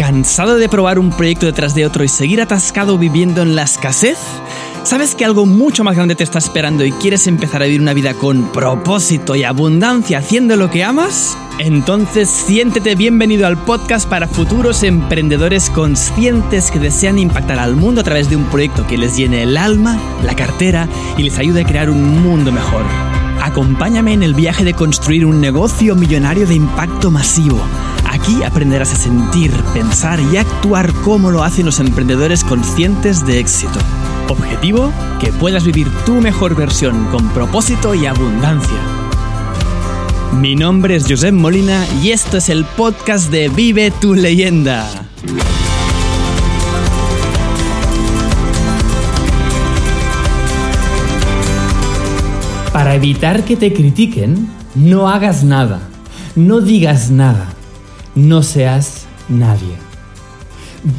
¿Cansado 0.00 0.56
de 0.56 0.70
probar 0.70 0.98
un 0.98 1.10
proyecto 1.10 1.44
detrás 1.44 1.74
de 1.74 1.84
otro 1.84 2.02
y 2.02 2.08
seguir 2.08 2.40
atascado 2.40 2.96
viviendo 2.96 3.42
en 3.42 3.54
la 3.54 3.64
escasez? 3.64 4.16
¿Sabes 4.82 5.14
que 5.14 5.26
algo 5.26 5.44
mucho 5.44 5.84
más 5.84 5.94
grande 5.94 6.14
te 6.14 6.24
está 6.24 6.38
esperando 6.38 6.86
y 6.86 6.92
quieres 6.92 7.26
empezar 7.26 7.60
a 7.62 7.66
vivir 7.66 7.82
una 7.82 7.92
vida 7.92 8.14
con 8.14 8.50
propósito 8.50 9.36
y 9.36 9.44
abundancia 9.44 10.16
haciendo 10.16 10.56
lo 10.56 10.70
que 10.70 10.84
amas? 10.84 11.36
Entonces 11.58 12.30
siéntete 12.30 12.94
bienvenido 12.94 13.46
al 13.46 13.58
podcast 13.58 14.08
para 14.08 14.26
futuros 14.26 14.84
emprendedores 14.84 15.68
conscientes 15.68 16.70
que 16.70 16.78
desean 16.78 17.18
impactar 17.18 17.58
al 17.58 17.76
mundo 17.76 18.00
a 18.00 18.04
través 18.04 18.30
de 18.30 18.36
un 18.36 18.44
proyecto 18.44 18.86
que 18.86 18.96
les 18.96 19.18
llene 19.18 19.42
el 19.42 19.58
alma, 19.58 20.00
la 20.24 20.34
cartera 20.34 20.88
y 21.18 21.24
les 21.24 21.38
ayude 21.38 21.60
a 21.60 21.66
crear 21.66 21.90
un 21.90 22.22
mundo 22.22 22.52
mejor. 22.52 22.84
Acompáñame 23.42 24.14
en 24.14 24.22
el 24.22 24.32
viaje 24.32 24.64
de 24.64 24.72
construir 24.72 25.26
un 25.26 25.42
negocio 25.42 25.94
millonario 25.94 26.46
de 26.46 26.54
impacto 26.54 27.10
masivo 27.10 27.60
Aquí 28.10 28.42
aprenderás 28.42 28.92
a 28.92 28.96
sentir, 28.96 29.52
pensar 29.72 30.18
y 30.18 30.36
actuar 30.36 30.92
como 31.04 31.30
lo 31.30 31.44
hacen 31.44 31.64
los 31.64 31.78
emprendedores 31.78 32.42
conscientes 32.42 33.24
de 33.24 33.38
éxito. 33.38 33.78
Objetivo, 34.28 34.92
que 35.20 35.32
puedas 35.32 35.64
vivir 35.64 35.88
tu 36.04 36.14
mejor 36.14 36.56
versión 36.56 37.06
con 37.12 37.28
propósito 37.28 37.94
y 37.94 38.06
abundancia. 38.06 38.76
Mi 40.40 40.56
nombre 40.56 40.96
es 40.96 41.06
Josep 41.08 41.32
Molina 41.32 41.86
y 42.02 42.10
esto 42.10 42.38
es 42.38 42.48
el 42.48 42.64
podcast 42.64 43.30
de 43.30 43.48
Vive 43.48 43.92
tu 43.92 44.14
leyenda. 44.14 44.90
Para 52.72 52.96
evitar 52.96 53.44
que 53.44 53.54
te 53.54 53.72
critiquen, 53.72 54.50
no 54.74 55.08
hagas 55.08 55.44
nada, 55.44 55.78
no 56.34 56.60
digas 56.60 57.12
nada 57.12 57.54
no 58.14 58.42
seas 58.42 59.06
nadie. 59.28 59.74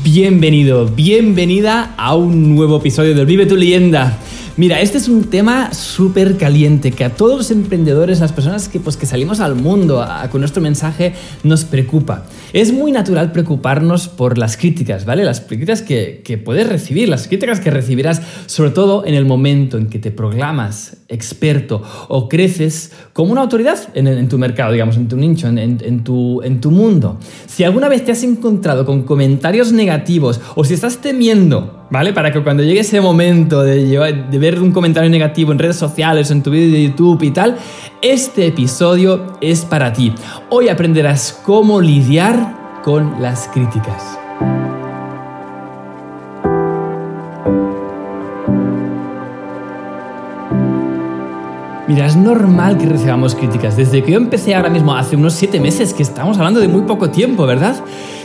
Bienvenido, 0.04 0.86
bienvenida 0.88 1.96
a 1.98 2.16
un 2.16 2.56
nuevo 2.56 2.78
episodio 2.78 3.16
de 3.16 3.26
Vive 3.26 3.46
tu 3.46 3.56
leyenda. 3.56 4.18
Mira, 4.62 4.80
este 4.80 5.00
es 5.00 5.08
un 5.08 5.24
tema 5.24 5.74
súper 5.74 6.38
caliente 6.38 6.92
que 6.92 7.04
a 7.04 7.10
todos 7.10 7.36
los 7.36 7.50
emprendedores, 7.50 8.20
las 8.20 8.32
personas 8.32 8.70
que, 8.70 8.80
pues, 8.80 8.96
que 8.96 9.08
salimos 9.08 9.40
al 9.40 9.56
mundo 9.56 10.08
con 10.32 10.40
nuestro 10.40 10.62
mensaje, 10.62 11.14
nos 11.44 11.66
preocupa. 11.66 12.28
Es 12.54 12.72
muy 12.72 12.92
natural 12.92 13.32
preocuparnos 13.32 14.08
por 14.08 14.38
las 14.38 14.58
críticas, 14.58 15.04
¿vale? 15.04 15.24
Las 15.26 15.42
críticas 15.42 15.82
que, 15.82 16.44
puedes 16.46 16.70
recibir, 16.70 17.10
las 17.10 17.28
críticas 17.28 17.60
que 17.60 17.72
recibirás, 17.72 18.22
sobre 18.46 18.70
todo 18.70 19.04
en 19.04 19.16
el 19.16 19.26
momento 19.26 19.80
en 19.80 19.88
que 19.88 19.98
te 19.98 20.12
proclamas 20.12 20.98
experto 21.08 21.82
o 22.08 22.30
creces 22.30 22.92
como 23.14 23.32
una 23.32 23.42
autoridad 23.42 23.80
en, 23.96 24.30
tu 24.30 24.38
mercado, 24.38 24.74
digamos, 24.74 24.96
en 24.96 25.08
tu 25.08 25.18
nicho, 25.18 25.48
en 25.48 26.04
tu 26.04 26.70
mundo. 26.70 27.18
Si 27.48 27.64
alguna 27.64 27.90
vez 27.90 28.06
te 28.06 28.12
has 28.12 28.22
encontrado 28.22 28.86
con 28.86 29.02
comentarios 29.06 29.72
negativos 29.72 30.40
o 30.54 30.64
si 30.64 30.76
estás 30.76 31.00
temiendo 31.00 31.81
¿vale? 31.92 32.14
Para 32.14 32.32
que 32.32 32.42
cuando 32.42 32.64
llegue 32.64 32.80
ese 32.80 33.00
momento 33.02 33.62
de, 33.62 33.86
de 33.86 34.40
ver 34.40 34.60
un 34.60 34.72
comentario 34.72 35.10
negativo 35.10 35.52
en 35.52 35.60
redes 35.60 35.76
sociales, 35.76 36.32
en 36.32 36.42
tu 36.42 36.50
vídeo 36.50 36.72
de 36.72 36.84
YouTube 36.84 37.22
y 37.22 37.32
tal, 37.32 37.58
este 38.02 38.48
episodio 38.48 39.38
es 39.42 39.66
para 39.66 39.94
ti. 39.94 40.16
Hoy 40.50 40.70
aprenderás 40.70 41.40
cómo 41.44 41.80
lidiar 41.82 42.82
con 42.84 43.22
las 43.22 43.48
críticas. 43.50 44.18
Mira, 51.88 52.06
es 52.06 52.16
normal 52.16 52.78
que 52.78 52.86
recibamos 52.86 53.36
críticas. 53.36 53.76
Desde 53.76 54.02
que 54.02 54.14
yo 54.14 54.18
empecé 54.18 54.56
ahora 54.56 54.70
mismo, 54.70 54.96
hace 54.96 55.18
unos 55.18 55.34
siete 55.34 55.60
meses, 55.60 55.94
que 55.94 56.04
estamos 56.04 56.38
hablando 56.38 56.62
de 56.62 56.70
muy 56.70 56.84
poco 56.84 57.10
tiempo, 57.10 57.46
¿verdad? 57.46 57.76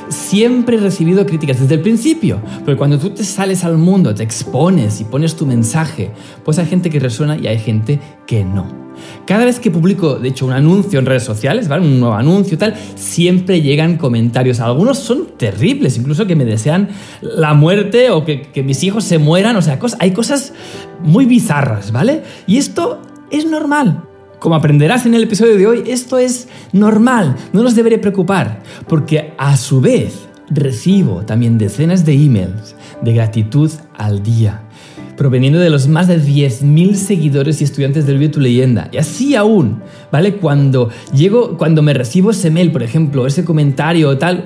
Siempre 0.09 0.77
he 0.77 0.81
recibido 0.81 1.27
críticas 1.27 1.61
desde 1.61 1.75
el 1.75 1.81
principio, 1.81 2.41
pero 2.65 2.77
cuando 2.77 2.99
tú 2.99 3.11
te 3.11 3.25
sales 3.25 3.65
al 3.65 3.77
mundo, 3.79 4.15
te 4.15 4.23
expones 4.23 5.01
y 5.01 5.05
pones 5.05 5.35
tu 5.35 5.47
mensaje, 5.47 6.11
pues 6.45 6.59
hay 6.59 6.67
gente 6.67 6.91
que 6.91 7.01
resuena 7.01 7.37
y 7.37 7.47
hay 7.47 7.59
gente 7.59 7.99
que 8.27 8.45
no. 8.45 8.87
Cada 9.27 9.45
vez 9.45 9.59
que 9.59 9.71
publico, 9.71 10.19
de 10.19 10.29
hecho, 10.29 10.47
un 10.47 10.53
anuncio 10.53 10.99
en 10.99 11.07
redes 11.07 11.25
sociales, 11.25 11.69
¿vale? 11.69 11.85
Un 11.85 12.01
nuevo 12.01 12.15
anuncio 12.15 12.55
y 12.55 12.59
tal, 12.59 12.75
siempre 12.95 13.61
llegan 13.61 13.97
comentarios. 13.97 14.61
Algunos 14.61 14.99
son 14.99 15.27
terribles, 15.37 15.99
incluso 15.99 16.27
que 16.27 16.37
me 16.37 16.45
desean 16.45 16.89
la 17.21 17.55
muerte 17.55 18.11
o 18.11 18.25
que, 18.25 18.43
que 18.43 18.63
mis 18.63 18.83
hijos 18.85 19.05
se 19.05 19.19
mueran. 19.19 19.57
O 19.57 19.63
sea, 19.63 19.79
hay 19.99 20.13
cosas 20.13 20.53
muy 21.03 21.27
bizarras, 21.27 21.93
¿vale? 21.93 22.23
Y 22.47 22.59
esto 22.59 23.03
es 23.31 23.45
normal. 23.47 24.06
Como 24.39 24.55
aprenderás 24.55 25.07
en 25.07 25.15
el 25.15 25.23
episodio 25.23 25.57
de 25.57 25.67
hoy, 25.67 25.85
esto 25.87 26.19
es 26.19 26.49
normal, 26.73 27.37
no 27.53 27.63
nos 27.63 27.75
debería 27.75 28.01
preocupar, 28.01 28.63
porque 28.87 29.33
a 29.39 29.57
su 29.57 29.81
vez 29.81 30.29
recibo 30.51 31.25
también 31.25 31.59
decenas 31.59 32.05
de 32.05 32.13
emails 32.13 32.77
de 33.03 33.15
gratitud 33.15 33.71
al 33.97 34.23
día, 34.23 34.63
proveniendo 35.17 35.59
de 35.59 35.71
los 35.71 35.89
más 35.89 36.07
de 36.07 36.21
10.000 36.21 36.95
seguidores 36.95 37.61
y 37.61 37.65
estudiantes 37.65 38.07
del 38.07 38.19
Video 38.19 38.33
Tu 38.33 38.41
Leyenda. 38.41 38.91
Y 38.93 38.99
así 38.99 39.35
aún, 39.35 39.83
¿vale? 40.13 40.37
Cuando 40.37 40.91
llego, 41.15 41.57
cuando 41.57 41.81
me 41.81 41.95
recibo 41.95 42.31
ese 42.31 42.51
mail, 42.51 42.73
por 42.73 42.83
ejemplo, 42.83 43.27
ese 43.27 43.45
comentario 43.45 44.11
o 44.11 44.19
tal, 44.19 44.45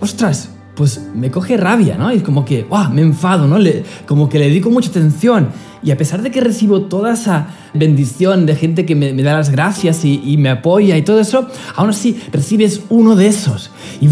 ostras, 0.00 0.50
pues 0.76 1.00
me 1.14 1.30
coge 1.30 1.56
rabia, 1.56 1.96
¿no? 1.96 2.12
Y 2.12 2.20
como 2.20 2.44
que, 2.44 2.62
¡guau! 2.62 2.92
Me 2.92 3.00
enfado, 3.00 3.48
¿no? 3.48 3.58
Le, 3.58 3.82
como 4.06 4.28
que 4.28 4.38
le 4.38 4.48
dedico 4.48 4.70
mucha 4.70 4.90
atención. 4.90 5.48
Y 5.82 5.90
a 5.90 5.96
pesar 5.96 6.22
de 6.22 6.30
que 6.30 6.40
recibo 6.40 6.82
toda 6.82 7.14
esa 7.14 7.48
bendición 7.72 8.44
de 8.46 8.54
gente 8.54 8.84
que 8.84 8.94
me, 8.94 9.12
da 9.22 9.34
las 9.34 9.50
gracias 9.50 10.04
y, 10.04 10.36
me 10.36 10.50
apoya 10.50 10.96
y 10.96 11.02
todo 11.02 11.18
eso, 11.20 11.48
aún 11.74 11.90
así 11.90 12.20
recibes 12.30 12.82
uno 12.90 13.16
de 13.16 13.28
esos. 13.28 13.70
Y, 14.00 14.08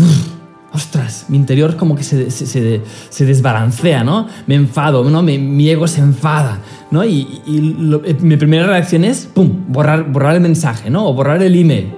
ostras, 0.72 1.26
mi 1.28 1.36
interior 1.36 1.76
como 1.76 1.96
que 1.96 2.02
se, 2.02 2.30
se, 2.30 3.24
desbalancea, 3.24 4.02
¿no? 4.02 4.26
Me 4.46 4.54
enfado, 4.54 5.08
¿no? 5.08 5.22
mi 5.22 5.68
ego 5.68 5.86
se 5.86 6.00
enfada, 6.00 6.60
¿no? 6.90 7.04
Y, 7.04 7.42
eh, 7.46 8.16
mi 8.20 8.36
primera 8.36 8.66
reacción 8.66 9.04
es, 9.04 9.26
¡pum!, 9.26 9.64
borrar, 9.68 10.10
borrar 10.10 10.34
el 10.34 10.40
mensaje, 10.40 10.88
¿no? 10.88 11.06
O 11.08 11.12
borrar 11.12 11.42
el 11.42 11.56
email. 11.56 11.92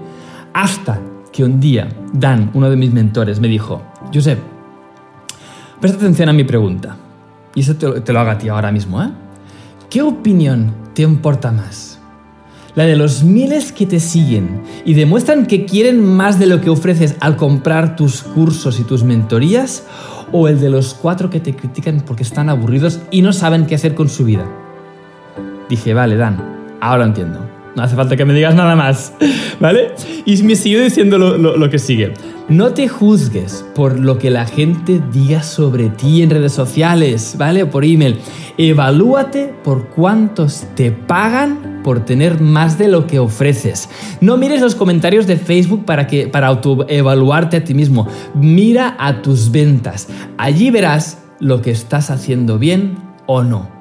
Hasta 0.53 1.01
que 1.33 1.45
un 1.45 1.61
día 1.61 1.89
Dan, 2.13 2.51
uno 2.55 2.71
de 2.71 2.77
mis 2.77 2.93
mentores, 2.93 3.41
me 3.41 3.49
dijo, 3.49 3.83
Josep, 4.13 4.56
Presta 5.81 5.99
atención 5.99 6.29
a 6.29 6.33
mi 6.33 6.45
pregunta. 6.45 6.97
Y 7.55 7.61
eso 7.61 7.77
te, 7.77 8.13
lo 8.13 8.21
hago 8.21 8.31
a 8.31 8.39
ti 8.39 8.49
ahora 8.49 8.73
mismo, 8.73 9.03
¿eh? 9.03 9.11
¿Qué 9.91 10.03
opinión 10.03 10.73
te 10.95 11.03
importa 11.03 11.53
más? 11.53 12.01
¿La 12.75 12.85
de 12.85 12.97
los 12.97 13.23
miles 13.23 13.73
que 13.73 13.87
te 13.87 14.01
siguen 14.01 14.63
y 14.85 14.93
demuestran 14.93 15.47
que 15.47 15.65
quieren 15.65 16.05
más 16.05 16.39
de 16.39 16.47
lo 16.47 16.61
que 16.61 16.69
ofreces 16.69 17.17
al 17.21 17.37
comprar 17.37 17.97
tus 17.97 18.23
cursos 18.23 18.79
y 18.79 18.85
tus 18.85 19.05
mentorías? 19.05 19.87
¿O 20.33 20.49
el 20.49 20.61
de 20.61 20.69
los 20.69 20.93
cuatro 20.93 21.31
que 21.31 21.41
te 21.41 21.55
critican 21.55 22.03
porque 22.03 22.25
están 22.25 22.51
aburridos 22.51 23.01
y 23.11 23.23
no 23.23 23.33
saben 23.33 23.67
qué 23.67 23.77
hacer 23.77 23.95
con 23.95 24.09
su 24.09 24.25
vida? 24.25 24.45
Dije, 25.71 25.95
vale, 25.95 26.17
Dan, 26.17 26.77
ahora 26.81 27.07
entiendo. 27.07 27.41
No 27.77 27.83
hace 27.83 27.95
falta 27.95 28.17
que 28.17 28.25
me 28.25 28.33
digas 28.33 28.55
nada 28.55 28.75
más, 28.75 29.13
¿vale? 29.61 29.93
Y 30.25 30.43
me 30.43 30.57
siguió 30.57 30.83
diciendo 30.83 31.19
lo, 31.19 31.71
que 31.71 31.79
sigue. 31.79 32.15
No 32.49 32.75
te 32.75 32.87
juzgues 32.87 33.65
por 33.75 33.99
lo 33.99 34.19
que 34.19 34.31
la 34.31 34.47
gente 34.47 35.03
diga 35.13 35.43
sobre 35.43 35.89
ti 35.89 36.23
en 36.23 36.31
redes 36.31 36.53
sociales, 36.53 37.35
¿vale? 37.37 37.65
O 37.65 37.71
por 37.71 37.85
email. 37.85 38.21
Evalúate 38.57 39.53
por 39.65 39.89
cuántos 39.89 40.65
te 40.77 40.93
pagan 40.93 41.81
por 41.83 42.05
tener 42.05 42.41
más 42.41 42.79
de 42.79 42.87
lo 42.87 43.09
que 43.09 43.19
ofreces. 43.19 43.89
No 44.21 44.37
mires 44.37 44.61
los 44.61 44.77
comentarios 44.77 45.27
de 45.27 45.39
Facebook 45.39 45.85
para, 45.85 46.07
que, 46.07 46.29
para 46.29 46.47
autoevaluarte 46.47 47.57
a 47.57 47.65
ti 47.65 47.75
mismo. 47.75 48.07
Mira 48.35 48.95
a 48.97 49.23
tus 49.23 49.51
ventas. 49.51 50.07
Allí 50.39 50.71
verás 50.71 51.19
lo 51.41 51.63
que 51.63 51.73
estás 51.73 52.11
haciendo 52.11 52.61
bien 52.61 52.97
o 53.27 53.43
no. 53.43 53.76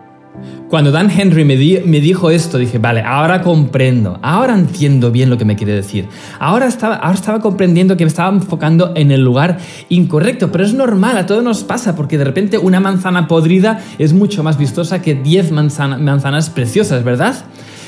Cuando 0.69 0.91
Dan 0.91 1.11
Henry 1.11 1.45
me, 1.45 1.55
dijo 1.55 2.31
esto, 2.31 2.57
dije, 2.57 2.79
vale, 2.79 3.01
ahora 3.01 3.41
comprendo, 3.41 4.19
ahora 4.21 4.55
entiendo 4.55 5.11
bien 5.11 5.29
lo 5.29 5.37
que 5.37 5.45
me 5.45 5.55
quiere 5.55 5.73
decir. 5.73 6.07
Ahora 6.39 6.65
estaba, 6.65 6.99
estaba 7.13 7.39
comprendiendo 7.39 7.95
que 7.95 8.03
me 8.03 8.09
estaba 8.09 8.35
enfocando 8.35 8.91
en 8.95 9.11
el 9.11 9.21
lugar 9.21 9.57
incorrecto, 9.89 10.51
pero 10.51 10.65
es 10.65 10.73
normal, 10.73 11.17
a 11.17 11.25
todos 11.25 11.43
nos 11.43 11.63
pasa, 11.63 11.95
porque 11.95 12.17
de 12.17 12.23
repente 12.23 12.57
una 12.57 12.79
manzana 12.79 13.27
podrida 13.27 13.79
es 13.99 14.13
mucho 14.13 14.43
más 14.43 14.57
vistosa 14.57 15.01
que 15.01 15.15
10 15.15 15.51
manzanas 15.51 16.49
preciosas, 16.49 17.03
¿verdad? 17.03 17.35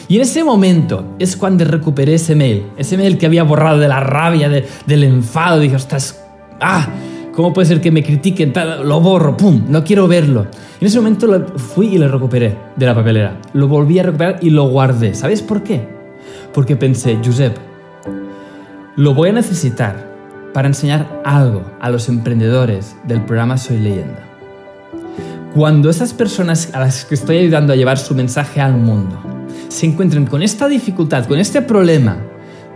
Y 0.08 0.16
en 0.16 0.22
ese 0.22 0.44
momento 0.44 1.16
es 1.20 1.36
cuando 1.36 1.66
recuperé 1.66 2.14
ese 2.14 2.36
mail, 2.36 2.64
ese 2.78 2.96
mail 2.96 3.18
que 3.18 3.26
había 3.26 3.44
borrado 3.44 3.80
de 3.80 3.88
la 3.88 4.00
rabia, 4.00 4.50
del 4.50 5.04
enfado, 5.04 5.60
dije, 5.60 5.76
estás... 5.76 6.24
¡Ah! 6.62 6.88
¿Cómo 7.38 7.54
puede 7.54 7.68
ser 7.68 7.82
que 7.82 7.92
me 7.92 8.02
critiquen? 8.02 8.52
Lo 8.84 9.00
borro, 9.00 9.38
¡pum! 9.38 9.66
No 9.70 9.84
quiero 9.84 10.08
verlo. 10.08 10.48
En 10.82 10.88
ese 10.88 10.98
momento 10.98 11.46
fui 11.56 11.86
y 11.94 12.00
lo 12.00 12.08
recuperé 12.08 12.58
de 12.76 12.86
la 12.88 12.96
papelera. 12.96 13.40
Lo 13.54 13.68
volví 13.68 14.00
a 14.00 14.04
recuperar 14.04 14.40
y 14.42 14.50
lo 14.50 14.68
guardé. 14.70 15.14
¿Sabes 15.14 15.44
por 15.44 15.62
qué? 15.62 15.88
Porque 16.52 16.76
pensé, 16.76 17.20
Josep, 17.24 17.56
lo 18.96 19.14
voy 19.14 19.30
a 19.30 19.34
necesitar 19.34 20.12
para 20.52 20.68
enseñar 20.68 21.22
algo 21.24 21.64
a 21.80 21.92
los 21.92 22.10
emprendedores 22.10 22.96
del 23.04 23.24
programa 23.24 23.60
Soy 23.60 23.78
Leyenda. 23.82 24.28
Cuando 25.54 25.92
esas 25.92 26.14
personas 26.16 26.74
a 26.74 26.80
las 26.80 27.06
que 27.06 27.14
estoy 27.14 27.38
ayudando 27.38 27.72
a 27.72 27.76
llevar 27.76 28.00
su 28.00 28.16
mensaje 28.16 28.62
al 28.62 28.74
mundo 28.74 29.16
se 29.68 29.86
encuentren 29.86 30.26
con 30.26 30.42
esta 30.42 30.68
dificultad, 30.68 31.28
con 31.28 31.38
este 31.38 31.62
problema, 31.62 32.18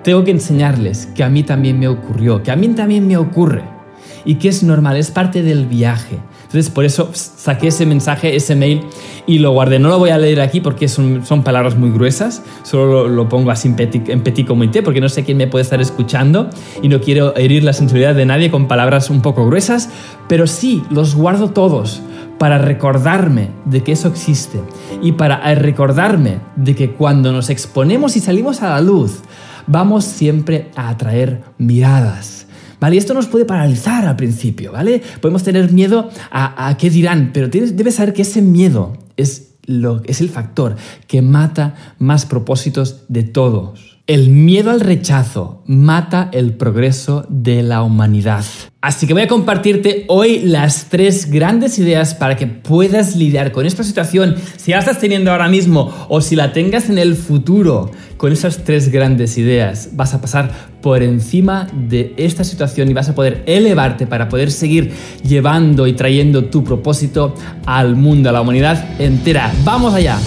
tengo 0.04 0.24
que 0.24 0.30
enseñarles 0.30 1.08
que 1.16 1.24
a 1.24 1.30
mí 1.30 1.42
también 1.42 1.80
me 1.80 1.88
ocurrió, 1.88 2.44
que 2.44 2.52
a 2.52 2.56
mí 2.56 2.68
también 2.68 3.08
me 3.08 3.18
ocurre 3.18 3.81
y 4.26 4.36
que 4.36 4.50
es 4.50 4.64
normal, 4.64 4.98
es 4.98 5.12
parte 5.12 5.44
del 5.44 5.66
viaje. 5.66 6.18
Entonces 6.44 6.70
por 6.70 6.84
eso 6.84 7.12
saqué 7.14 7.68
ese 7.68 7.86
mensaje, 7.86 8.36
ese 8.36 8.56
mail 8.56 8.82
y 9.26 9.40
lo 9.40 9.52
guardé. 9.52 9.80
No 9.80 9.90
lo 9.90 10.00
voy 10.00 10.10
a 10.10 10.18
leer 10.18 10.42
aquí 10.42 10.60
porque 10.60 10.88
son, 10.88 11.26
son 11.26 11.44
palabras 11.44 11.78
muy 11.78 11.92
gruesas, 11.92 12.44
solo 12.64 13.08
lo, 13.08 13.30
pongo 13.30 13.52
así 13.52 13.70
en 13.70 13.76
petit, 13.76 14.10
en 14.10 14.22
petit 14.22 14.46
comité 14.46 14.84
porque 14.84 15.00
no 15.00 15.08
sé 15.08 15.24
quién 15.24 15.38
me 15.38 15.48
puede 15.48 15.64
estar 15.64 15.80
escuchando 15.80 16.50
y 16.82 16.90
no 16.90 17.00
quiero 17.00 17.36
herir 17.38 17.64
la 17.64 17.72
sensibilidad 17.72 18.14
de 18.14 18.26
nadie 18.26 18.52
con 18.52 18.68
palabras 18.68 19.10
un 19.10 19.22
poco 19.22 19.46
gruesas, 19.46 19.90
pero 20.28 20.46
sí, 20.46 20.84
los 20.90 21.16
guardo 21.16 21.52
todos 21.52 22.02
para 22.38 22.58
recordarme 22.58 23.52
de 23.66 23.84
que 23.84 23.92
eso 23.92 24.08
existe 24.08 24.60
y 25.02 25.14
para 25.14 25.54
recordarme 25.56 26.40
de 26.56 26.76
que 26.76 26.92
cuando 26.92 27.32
nos 27.32 27.50
exponemos 27.50 28.18
y 28.18 28.20
salimos 28.20 28.62
a 28.62 28.72
la 28.72 28.82
luz, 28.82 29.22
vamos 29.68 30.06
siempre 30.06 30.72
a 30.76 30.90
atraer 30.90 31.44
miradas 31.58 32.41
¿vale? 32.82 32.96
Y 32.96 32.98
esto 32.98 33.14
nos 33.14 33.28
puede 33.28 33.46
paralizar 33.46 34.06
al 34.06 34.18
principio, 34.18 34.74
¿vale? 34.74 35.02
Podemos 35.22 35.44
tener 35.44 35.72
miedo 35.72 36.10
a, 36.32 36.76
qué 36.78 36.90
dirán, 36.90 37.30
pero 37.32 37.48
debes 37.48 37.96
saber 37.96 38.14
que 38.14 38.24
ese 38.24 38.42
miedo 38.42 38.98
es, 39.16 39.54
lo, 39.66 40.02
es 40.06 40.20
el 40.20 40.30
factor 40.30 40.76
que 41.08 41.22
mata 41.22 41.76
más 42.00 42.26
propósitos 42.26 43.06
de 43.08 43.24
todos. 43.24 44.01
El 44.12 44.30
miedo 44.30 44.72
al 44.72 44.82
rechazo 44.82 45.64
mata 45.68 46.28
el 46.34 46.52
progreso 46.52 47.26
de 47.30 47.64
la 47.64 47.82
humanidad. 47.82 48.44
Así 48.82 49.08
que 49.08 49.14
voy 49.14 49.22
a 49.22 49.30
compartirte 49.30 50.04
hoy 50.10 50.40
las 50.40 50.88
tres 50.90 51.32
grandes 51.32 51.80
ideas 51.80 52.14
para 52.14 52.36
que 52.36 52.46
puedas 52.46 53.16
lidiar 53.16 53.54
con 53.54 53.66
esta 53.66 53.86
situación, 53.86 54.36
si 54.58 54.72
la 54.72 54.80
estás 54.80 55.00
teniendo 55.00 55.32
ahora 55.32 55.48
mismo 55.48 55.94
o 56.10 56.20
si 56.20 56.36
la 56.36 56.52
tengas 56.52 56.90
en 56.90 56.98
el 56.98 57.16
futuro. 57.16 57.90
Con 58.18 58.34
esas 58.34 58.66
tres 58.66 58.92
grandes 58.92 59.38
ideas 59.38 59.92
vas 59.94 60.14
a 60.14 60.20
pasar 60.20 60.52
por 60.82 61.04
encima 61.04 61.70
de 61.72 62.14
esta 62.18 62.44
situación 62.44 62.92
y 62.92 62.94
vas 62.94 63.08
a 63.08 63.16
poder 63.16 63.44
elevarte 63.46 64.08
para 64.08 64.28
poder 64.28 64.52
seguir 64.52 64.92
llevando 65.24 65.88
y 65.88 65.94
trayendo 65.94 66.44
tu 66.44 66.66
propósito 66.66 67.34
al 67.66 67.96
mundo, 67.96 68.28
a 68.28 68.34
la 68.34 68.42
humanidad 68.42 69.00
entera. 69.00 69.54
¡Vamos 69.64 69.94
allá! 69.94 70.20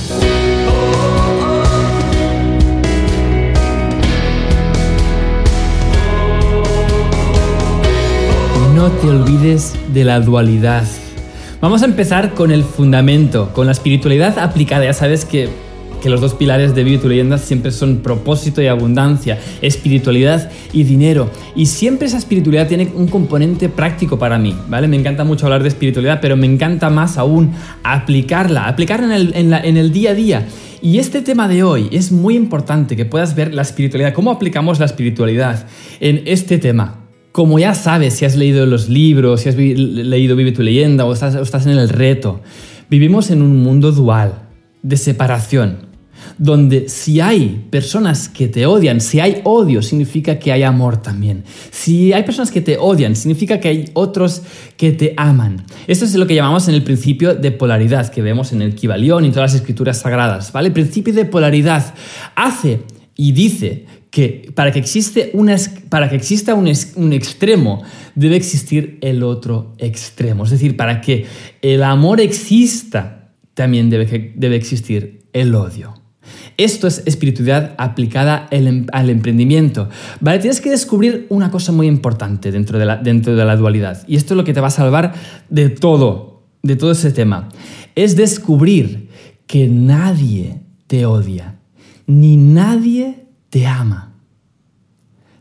No 8.85 8.91
te 8.91 9.09
olvides 9.09 9.75
de 9.95 10.05
la 10.05 10.21
dualidad. 10.21 10.85
Vamos 11.63 11.81
a 11.81 11.87
empezar 11.87 12.35
con 12.35 12.51
el 12.51 12.65
fundamento, 12.65 13.51
con 13.55 13.65
la 13.65 13.73
espiritualidad 13.73 14.39
aplicada. 14.39 14.85
Ya 14.85 14.93
sabes 14.93 15.25
que, 15.25 15.49
que 16.03 16.11
los 16.11 16.21
dos 16.21 16.35
pilares 16.35 16.75
de 16.75 16.85
Vive 16.85 16.99
tu 16.99 17.09
leyenda 17.09 17.39
siempre 17.39 17.71
son 17.71 18.01
propósito 18.03 18.61
y 18.61 18.67
abundancia, 18.67 19.39
espiritualidad 19.63 20.51
y 20.75 20.83
dinero. 20.83 21.31
Y 21.57 21.65
siempre 21.65 22.09
esa 22.09 22.19
espiritualidad 22.19 22.69
tiene 22.69 22.93
un 22.95 23.07
componente 23.09 23.71
práctico 23.71 24.19
para 24.19 24.37
mí, 24.37 24.55
¿vale? 24.69 24.87
Me 24.87 24.97
encanta 24.99 25.25
mucho 25.25 25.47
hablar 25.47 25.63
de 25.63 25.71
espiritualidad, 25.71 26.19
pero 26.21 26.37
me 26.37 26.47
encanta 26.47 26.91
más 26.91 27.17
aún 27.17 27.53
aplicarla, 27.85 28.69
aplicarla 28.69 29.17
en 29.17 29.35
el, 29.35 29.55
en 29.55 29.77
el 29.79 29.93
día 29.95 30.11
a 30.11 30.15
día. 30.15 30.47
Y 30.83 30.99
este 30.99 31.23
tema 31.23 31.49
de 31.49 31.63
hoy 31.63 31.89
es 31.91 32.13
muy 32.13 32.37
importante 32.37 32.97
que 32.97 33.07
puedas 33.07 33.35
ver 33.35 33.55
la 33.55 33.63
espiritualidad, 33.63 34.13
cómo 34.13 34.31
aplicamos 34.31 34.79
la 34.79 34.85
espiritualidad 34.85 35.65
en 36.01 36.21
este 36.27 36.59
tema. 36.59 37.04
Como 37.35 37.59
ya 37.59 37.75
sabes, 37.75 38.15
si 38.15 38.25
has 38.25 38.37
leído 38.37 38.65
los 38.65 38.89
libros, 38.89 39.41
si 39.41 39.49
has 39.49 39.57
leído 39.57 40.37
Vive 40.37 40.53
tu 40.53 40.63
leyenda 40.63 41.05
o 41.05 41.13
estás, 41.13 41.35
estás 41.35 41.67
en 41.67 41.73
el 41.73 41.89
reto, 41.89 42.43
vivimos 42.89 43.29
en 43.33 43.43
un 43.43 43.61
mundo 43.61 43.91
dual, 43.91 44.43
de 44.85 44.97
separación, 44.97 45.79
donde 46.39 46.89
si 46.89 47.21
hay 47.21 47.67
personas 47.71 48.29
que 48.29 48.47
te 48.47 48.67
odian, 48.67 49.01
si 49.01 49.19
hay 49.19 49.41
odio, 49.43 49.83
significa 49.83 50.39
que 50.39 50.53
hay 50.53 50.63
amor 50.63 51.03
también. 51.03 51.43
Si 51.73 52.13
hay 52.13 52.23
personas 52.23 52.53
que 52.53 52.61
te 52.61 52.79
odian, 52.79 53.17
significa 53.17 53.59
que 53.59 53.67
hay 53.67 53.91
otros 53.95 54.43
que 54.77 54.93
te 54.93 55.13
aman. 55.17 55.65
Esto 55.89 56.05
es 56.05 56.15
lo 56.15 56.29
que 56.29 56.37
llamamos 56.37 56.69
en 56.69 56.77
el 56.77 56.85
principio 56.85 57.35
de 57.35 57.51
polaridad, 57.51 58.13
que 58.13 58.23
vemos 58.23 58.53
en 58.53 58.63
el 58.63 58.77
Kibalión 58.77 59.25
y 59.25 59.27
en 59.27 59.33
todas 59.33 59.55
las 59.55 59.61
escrituras 59.61 59.99
sagradas, 59.99 60.53
¿vale? 60.53 60.69
El 60.69 60.73
principio 60.73 61.13
de 61.13 61.25
polaridad 61.25 61.95
hace 62.37 62.83
y 63.17 63.33
dice 63.33 63.87
que 64.15 64.53
para 64.55 64.71
que, 64.71 64.79
existe 64.79 65.33
para 65.89 66.09
que 66.09 66.15
exista 66.15 66.55
un, 66.55 66.71
un, 66.95 67.13
extremo 67.13 67.83
debe 68.15 68.37
existir 68.37 68.97
el 69.01 69.25
otro 69.25 69.75
extremo. 69.79 70.45
Es 70.45 70.51
decir, 70.51 70.77
para 70.77 71.01
que 71.01 71.27
el 71.63 71.83
amor 71.83 72.21
exista, 72.21 73.33
también 73.55 73.91
debe, 73.91 74.33
debe 74.37 74.55
existir 74.55 75.25
el 75.33 75.53
odio. 75.57 75.95
Esto 76.57 76.87
es 76.87 77.03
espiritualidad 77.07 77.75
aplicada 77.77 78.47
em, 78.53 78.87
al 78.93 79.11
emprendimiento. 79.11 79.89
Vale, 80.21 80.39
tienes 80.39 80.61
que 80.61 80.71
descubrir 80.71 81.27
una 81.29 81.51
cosa 81.51 81.73
muy 81.73 81.89
importante 81.89 82.53
dentro 82.53 82.79
de, 82.79 82.85
la, 82.87 82.99
dentro 82.99 83.35
de 83.35 83.45
la 83.45 83.57
dualidad. 83.57 84.05
Y 84.07 84.15
esto 84.15 84.35
es 84.35 84.37
lo 84.37 84.45
que 84.45 84.55
te 84.55 84.61
va 84.61 84.69
a 84.69 84.71
salvar 84.71 85.13
de 85.49 85.71
todo, 85.71 86.45
de 86.63 86.77
todo 86.77 86.93
ese 86.93 87.11
tema. 87.11 87.49
Es 87.97 88.15
descubrir 88.15 89.09
que 89.49 89.67
nadie 89.67 90.61
te 90.87 91.05
odia, 91.05 91.59
ni 92.07 92.37
nadie 92.37 93.24
te 93.55 93.69
ama. 93.69 94.17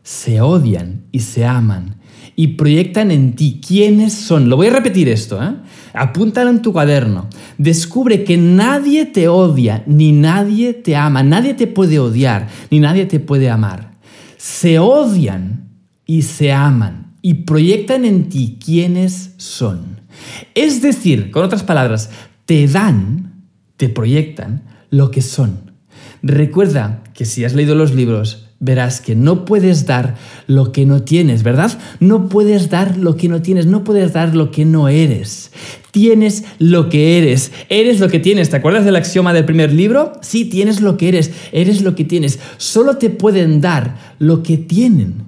Se 0.03 0.39
odian 0.39 1.05
y 1.11 1.21
se 1.21 1.47
aman 1.47 1.95
y 2.35 2.49
proyectan 2.49 3.09
en 3.09 3.35
ti 3.35 3.59
quiénes 3.59 4.13
son. 4.13 4.49
Lo 4.49 4.55
voy 4.55 4.67
a 4.67 4.73
repetir 4.73 5.09
esto, 5.09 5.41
¿eh? 5.41 5.55
apúntalo 5.95 6.51
en 6.51 6.61
tu 6.61 6.71
cuaderno. 6.71 7.27
Descubre 7.57 8.23
que 8.23 8.37
nadie 8.37 9.07
te 9.07 9.27
odia 9.29 9.83
ni 9.87 10.11
nadie 10.11 10.75
te 10.75 10.95
ama. 10.95 11.23
Nadie 11.23 11.55
te 11.55 11.65
puede 11.65 11.97
odiar 11.97 12.49
ni 12.69 12.79
nadie 12.79 13.07
te 13.07 13.19
puede 13.19 13.49
amar. 13.49 13.95
Se 14.37 14.77
odian 14.77 15.71
y 16.05 16.21
se 16.21 16.51
aman 16.51 17.15
y 17.23 17.33
proyectan 17.45 18.05
en 18.05 18.29
ti 18.29 18.59
quiénes 18.63 19.33
son. 19.37 20.01
Es 20.53 20.83
decir, 20.83 21.31
con 21.31 21.43
otras 21.43 21.63
palabras, 21.63 22.11
te 22.45 22.67
dan, 22.67 23.47
te 23.75 23.89
proyectan 23.89 24.61
lo 24.91 25.09
que 25.09 25.23
son. 25.23 25.72
Recuerda 26.25 27.03
que 27.13 27.25
si 27.25 27.43
has 27.43 27.53
leído 27.53 27.75
los 27.75 27.93
libros, 27.93 28.47
verás 28.61 29.01
que 29.01 29.13
no 29.13 29.43
puedes 29.43 29.85
dar 29.85 30.15
lo 30.47 30.71
que 30.71 30.85
no 30.85 31.03
tienes, 31.03 31.43
¿verdad? 31.43 31.77
No 31.99 32.29
puedes 32.29 32.69
dar 32.69 32.97
lo 32.97 33.17
que 33.17 33.27
no 33.27 33.41
tienes, 33.41 33.65
no 33.65 33.83
puedes 33.83 34.13
dar 34.13 34.33
lo 34.33 34.49
que 34.49 34.63
no 34.63 34.87
eres. 34.87 35.51
Tienes 35.91 36.45
lo 36.59 36.87
que 36.87 37.17
eres, 37.17 37.51
eres 37.67 37.99
lo 37.99 38.07
que 38.07 38.19
tienes. 38.19 38.49
¿Te 38.49 38.55
acuerdas 38.55 38.85
del 38.85 38.95
axioma 38.95 39.33
del 39.33 39.43
primer 39.43 39.73
libro? 39.73 40.13
Sí, 40.21 40.45
tienes 40.45 40.79
lo 40.79 40.95
que 40.95 41.09
eres, 41.09 41.31
eres 41.51 41.81
lo 41.81 41.93
que 41.93 42.05
tienes. 42.05 42.39
Solo 42.55 42.95
te 42.95 43.09
pueden 43.09 43.59
dar 43.59 44.15
lo 44.17 44.43
que 44.43 44.57
tienen. 44.57 45.25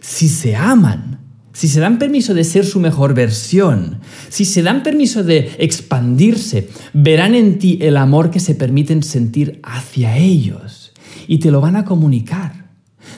Si 0.00 0.28
se 0.28 0.56
aman, 0.56 1.20
si 1.52 1.68
se 1.68 1.80
dan 1.80 1.98
permiso 1.98 2.34
de 2.34 2.44
ser 2.44 2.64
su 2.64 2.80
mejor 2.80 3.14
versión, 3.14 4.00
si 4.28 4.44
se 4.44 4.62
dan 4.62 4.82
permiso 4.82 5.22
de 5.22 5.52
expandirse, 5.58 6.68
verán 6.92 7.34
en 7.34 7.58
ti 7.58 7.78
el 7.80 7.96
amor 7.96 8.30
que 8.30 8.40
se 8.40 8.54
permiten 8.54 9.02
sentir 9.02 9.60
hacia 9.62 10.16
ellos 10.16 10.92
y 11.26 11.38
te 11.38 11.50
lo 11.50 11.60
van 11.60 11.76
a 11.76 11.84
comunicar. 11.84 12.70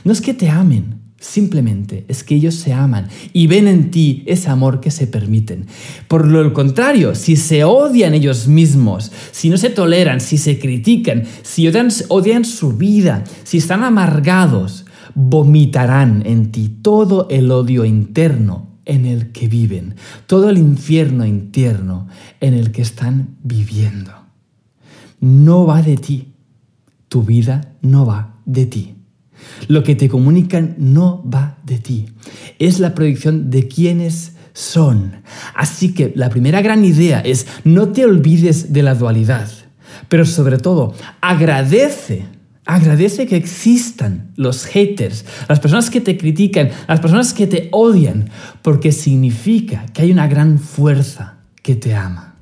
No 0.03 0.13
es 0.13 0.21
que 0.21 0.35
te 0.35 0.49
amen, 0.49 1.01
simplemente 1.19 2.05
es 2.09 2.23
que 2.23 2.35
ellos 2.35 2.55
se 2.55 2.73
aman 2.73 3.09
y 3.33 3.47
ven 3.47 3.67
en 3.67 3.91
ti 3.91 4.23
ese 4.27 4.51
amor 4.51 4.81
que 4.81 4.91
se 4.91 5.07
permiten. 5.07 5.67
Por 6.09 6.27
lo 6.27 6.53
contrario, 6.53 7.15
si 7.15 7.37
se 7.37 7.65
odian 7.65 8.15
ellos 8.15 8.47
mismos, 8.47 9.11
si 9.33 9.49
no 9.49 9.57
se 9.57 9.71
toleran, 9.71 10.21
si 10.21 10.39
se 10.39 10.59
critican, 10.59 11.25
si 11.43 11.69
odian, 11.69 12.45
su 12.45 12.73
vida, 12.77 13.25
si 13.45 13.59
están 13.59 13.85
amargados, 13.85 14.84
vomitarán 15.15 16.23
en 16.27 16.51
ti 16.53 16.69
todo 16.83 17.29
el 17.31 17.51
odio 17.51 17.85
interno 17.85 18.75
en 18.85 19.07
el 19.07 19.33
que 19.33 19.49
viven, 19.49 19.95
todo 20.27 20.51
el 20.51 20.59
infierno 20.59 21.25
interno 21.25 22.09
en 22.41 22.55
el 22.55 22.73
que 22.73 22.83
están 22.83 23.37
viviendo. 23.43 24.13
No 25.21 25.67
va 25.67 25.83
de 25.83 25.97
ti, 25.97 26.35
tu 27.09 27.23
vida 27.23 27.73
no 27.81 28.05
va 28.07 28.37
de 28.45 28.67
ti. 28.67 28.95
Lo 29.69 29.83
que 29.83 29.95
te 29.95 30.09
comunican 30.09 30.75
no 30.79 31.23
va 31.29 31.59
de 31.65 31.79
ti, 31.79 32.07
es 32.59 32.81
la 32.81 32.95
proyección 32.95 33.51
de 33.51 33.69
quienes 33.69 34.35
son. 34.53 35.23
Así 35.55 35.93
que 35.93 36.13
la 36.15 36.31
primera 36.31 36.63
gran 36.63 36.85
idea 36.85 37.21
es 37.21 37.47
no 37.65 37.89
te 37.89 38.05
olvides 38.05 38.73
de 38.73 38.83
la 38.83 38.95
dualidad, 38.95 39.49
pero 40.09 40.25
sobre 40.25 40.59
todo 40.59 40.95
agradece 41.21 42.27
Agradece 42.67 43.27
que 43.27 43.37
existan 43.37 44.33
los 44.37 44.65
haters, 44.65 45.27
las 45.49 45.61
personas 45.61 45.91
que 45.91 46.01
te 46.01 46.17
critican, 46.17 46.71
las 46.89 47.01
personas 47.01 47.35
que 47.35 47.47
te 47.47 47.69
odian, 47.73 48.31
porque 48.63 48.91
significa 48.91 49.85
que 49.93 50.03
hay 50.03 50.13
una 50.13 50.29
gran 50.29 50.59
fuerza 50.59 51.41
que 51.63 51.77
te 51.77 51.95
ama. 51.95 52.37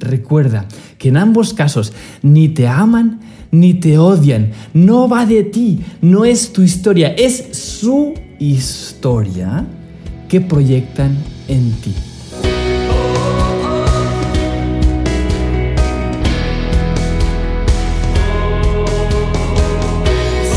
Recuerda 0.00 0.66
que 0.98 1.08
en 1.08 1.16
ambos 1.16 1.54
casos 1.54 1.92
ni 2.22 2.48
te 2.48 2.66
aman 2.66 3.20
ni 3.50 3.74
te 3.74 3.98
odian. 3.98 4.52
No 4.74 5.08
va 5.08 5.24
de 5.24 5.44
ti, 5.44 5.80
no 6.00 6.24
es 6.24 6.52
tu 6.52 6.62
historia, 6.62 7.08
es 7.08 7.56
su 7.56 8.14
historia 8.38 9.66
que 10.28 10.40
proyectan 10.40 11.16
en 11.48 11.72
ti. 11.72 11.94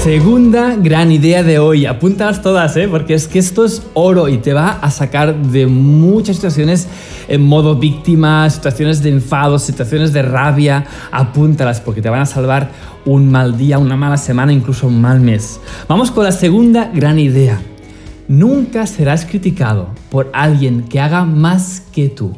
Segunda 0.04 0.76
gran 0.78 1.12
idea 1.12 1.44
de 1.44 1.60
hoy. 1.60 1.86
Apúntalas 1.86 2.42
todas, 2.42 2.76
¿eh? 2.76 2.88
porque 2.88 3.14
es 3.14 3.28
que 3.28 3.38
esto 3.38 3.64
es 3.64 3.84
oro 3.94 4.30
y 4.30 4.40
te 4.40 4.52
va 4.52 4.72
a 4.82 4.90
sacar 4.90 5.36
de 5.36 5.68
muchas 5.68 6.38
situaciones 6.38 6.88
en 7.28 7.44
modo 7.44 7.76
víctima, 7.76 8.50
situaciones 8.50 9.04
de 9.04 9.12
enfado, 9.12 9.60
situaciones 9.60 10.12
de 10.12 10.24
rabia. 10.24 10.86
Apúntalas 11.12 11.82
porque 11.82 12.02
te 12.02 12.10
van 12.10 12.22
a 12.22 12.26
salvar 12.26 12.72
un 13.06 13.30
mal 13.30 13.60
día, 13.60 13.78
una 13.78 13.96
mala 13.96 14.18
semana, 14.18 14.52
incluso 14.52 14.88
un 14.88 15.00
mal 15.00 15.22
mes. 15.22 15.60
Vamos 15.88 16.10
con 16.10 16.24
la 16.24 16.32
segunda 16.32 16.90
gran 16.92 17.20
idea. 17.20 17.62
Nunca 18.28 18.88
serás 18.88 19.26
criticado 19.26 19.90
por 20.10 20.32
alguien 20.34 20.82
que 20.82 21.00
haga 21.00 21.26
más 21.26 21.84
que 21.94 22.10
tú. 22.10 22.36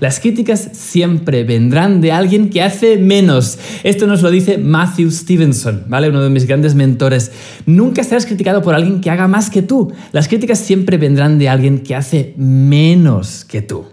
Las 0.00 0.20
críticas 0.20 0.70
siempre 0.72 1.44
vendrán 1.44 2.00
de 2.00 2.12
alguien 2.12 2.50
que 2.50 2.62
hace 2.62 2.96
menos. 2.96 3.58
Esto 3.82 4.06
nos 4.06 4.22
lo 4.22 4.30
dice 4.30 4.58
Matthew 4.58 5.10
Stevenson, 5.10 5.84
¿vale? 5.88 6.08
Uno 6.08 6.22
de 6.22 6.30
mis 6.30 6.46
grandes 6.46 6.74
mentores. 6.74 7.32
Nunca 7.66 8.04
serás 8.04 8.26
criticado 8.26 8.62
por 8.62 8.74
alguien 8.74 9.00
que 9.00 9.10
haga 9.10 9.28
más 9.28 9.50
que 9.50 9.62
tú. 9.62 9.92
Las 10.12 10.28
críticas 10.28 10.58
siempre 10.58 10.98
vendrán 10.98 11.38
de 11.38 11.48
alguien 11.48 11.80
que 11.80 11.94
hace 11.94 12.34
menos 12.36 13.44
que 13.44 13.62
tú. 13.62 13.86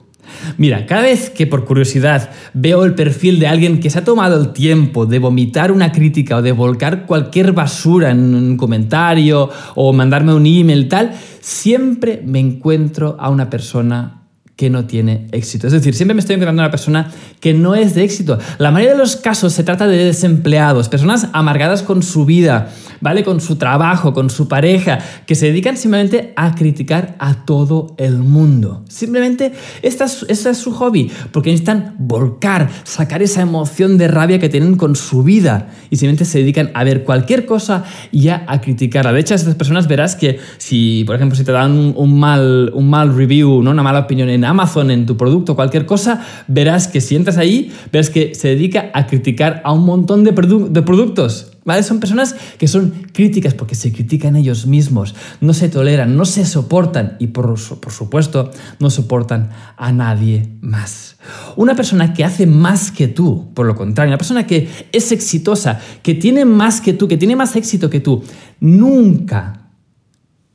Mira, 0.57 0.85
cada 0.85 1.03
vez 1.03 1.29
que 1.29 1.47
por 1.47 1.65
curiosidad 1.65 2.29
veo 2.53 2.83
el 2.85 2.95
perfil 2.95 3.39
de 3.39 3.47
alguien 3.47 3.79
que 3.79 3.89
se 3.89 3.99
ha 3.99 4.03
tomado 4.03 4.39
el 4.39 4.53
tiempo 4.53 5.05
de 5.05 5.19
vomitar 5.19 5.71
una 5.71 5.91
crítica 5.91 6.37
o 6.37 6.41
de 6.41 6.51
volcar 6.51 7.05
cualquier 7.05 7.51
basura 7.51 8.11
en 8.11 8.33
un 8.33 8.57
comentario 8.57 9.49
o 9.75 9.93
mandarme 9.93 10.33
un 10.33 10.45
email 10.45 10.87
tal, 10.87 11.13
siempre 11.41 12.21
me 12.25 12.39
encuentro 12.39 13.17
a 13.19 13.29
una 13.29 13.49
persona 13.49 14.20
que 14.55 14.69
no 14.69 14.85
tiene 14.85 15.27
éxito. 15.31 15.67
Es 15.67 15.73
decir, 15.73 15.93
siempre 15.93 16.13
me 16.13 16.19
estoy 16.19 16.35
encontrando 16.35 16.61
a 16.61 16.65
una 16.65 16.71
persona 16.71 17.11
que 17.39 17.53
no 17.53 17.75
es 17.75 17.95
de 17.95 18.03
éxito. 18.03 18.37
La 18.57 18.71
mayoría 18.71 18.93
de 18.93 18.99
los 18.99 19.15
casos 19.15 19.53
se 19.53 19.63
trata 19.63 19.87
de 19.87 20.05
desempleados, 20.05 20.89
personas 20.89 21.27
amargadas 21.33 21.81
con 21.81 22.03
su 22.03 22.25
vida, 22.25 22.69
¿vale? 22.99 23.23
Con 23.23 23.41
su 23.41 23.55
trabajo, 23.55 24.13
con 24.13 24.29
su 24.29 24.47
pareja, 24.47 24.99
que 25.25 25.35
se 25.35 25.47
dedican 25.47 25.77
simplemente 25.77 26.33
a 26.35 26.53
criticar 26.53 27.15
a 27.19 27.45
todo 27.45 27.95
el 27.97 28.19
mundo. 28.19 28.83
Simplemente 28.87 29.53
esta 29.81 30.05
es, 30.05 30.45
es 30.45 30.57
su 30.57 30.71
hobby, 30.73 31.11
porque 31.31 31.51
necesitan 31.51 31.95
volcar, 31.97 32.69
sacar 32.83 33.21
esa 33.23 33.41
emoción 33.41 33.97
de 33.97 34.07
rabia 34.07 34.39
que 34.39 34.49
tienen 34.49 34.75
con 34.75 34.95
su 34.95 35.23
vida 35.23 35.69
y 35.89 35.95
simplemente 35.95 36.25
se 36.25 36.39
dedican 36.39 36.71
a 36.73 36.83
ver 36.83 37.03
cualquier 37.03 37.45
cosa 37.45 37.83
y 38.11 38.29
a, 38.29 38.45
criticarla. 38.61 39.11
De 39.11 39.21
hecho, 39.21 39.33
estas 39.33 39.55
personas 39.55 39.87
verás 39.87 40.15
que 40.15 40.39
si, 40.57 41.03
por 41.05 41.15
ejemplo, 41.15 41.35
si 41.35 41.43
te 41.43 41.51
dan 41.51 41.93
un, 41.95 42.19
mal, 42.19 42.71
un 42.75 42.89
mal 42.89 43.15
review, 43.15 43.63
¿no? 43.63 43.71
una 43.71 43.83
mala 43.83 43.99
opinión 43.99 44.29
en 44.29 44.45
Amazon, 44.51 44.91
en 44.91 45.05
tu 45.05 45.17
producto, 45.17 45.55
cualquier 45.55 45.85
cosa, 45.85 46.25
verás 46.47 46.87
que 46.87 47.01
si 47.01 47.15
entras 47.15 47.37
ahí, 47.37 47.71
verás 47.91 48.09
que 48.09 48.35
se 48.35 48.49
dedica 48.49 48.91
a 48.93 49.07
criticar 49.07 49.61
a 49.63 49.71
un 49.71 49.85
montón 49.85 50.23
de, 50.23 50.33
productos. 50.33 51.47
¿Vale? 51.63 51.83
Son 51.83 51.99
personas 51.99 52.35
que 52.57 52.67
son 52.67 52.91
críticas 53.13 53.53
porque 53.53 53.75
se 53.75 53.91
critican 53.91 54.35
ellos 54.35 54.65
mismos, 54.65 55.13
no 55.41 55.53
se 55.53 55.69
toleran, 55.69 56.17
no 56.17 56.25
se 56.25 56.43
soportan 56.43 57.17
y 57.19 57.27
por, 57.27 57.59
supuesto 57.59 58.49
no 58.79 58.89
soportan 58.89 59.51
a 59.77 59.91
nadie 59.91 60.49
más. 60.61 61.17
Una 61.55 61.75
persona 61.75 62.13
que 62.13 62.23
hace 62.23 62.47
más 62.47 62.91
que 62.91 63.07
tú, 63.07 63.53
por 63.53 63.67
lo 63.67 63.75
contrario, 63.75 64.09
una 64.09 64.17
persona 64.17 64.47
que 64.47 64.69
es 64.91 65.11
exitosa, 65.11 65.79
que 66.01 66.15
tiene 66.15 66.45
más 66.45 66.81
que 66.81 66.93
tú, 66.93 67.07
que 67.07 67.17
tiene 67.17 67.35
más 67.35 67.55
éxito 67.55 67.91
que 67.91 67.99
tú, 67.99 68.23
nunca, 68.59 69.69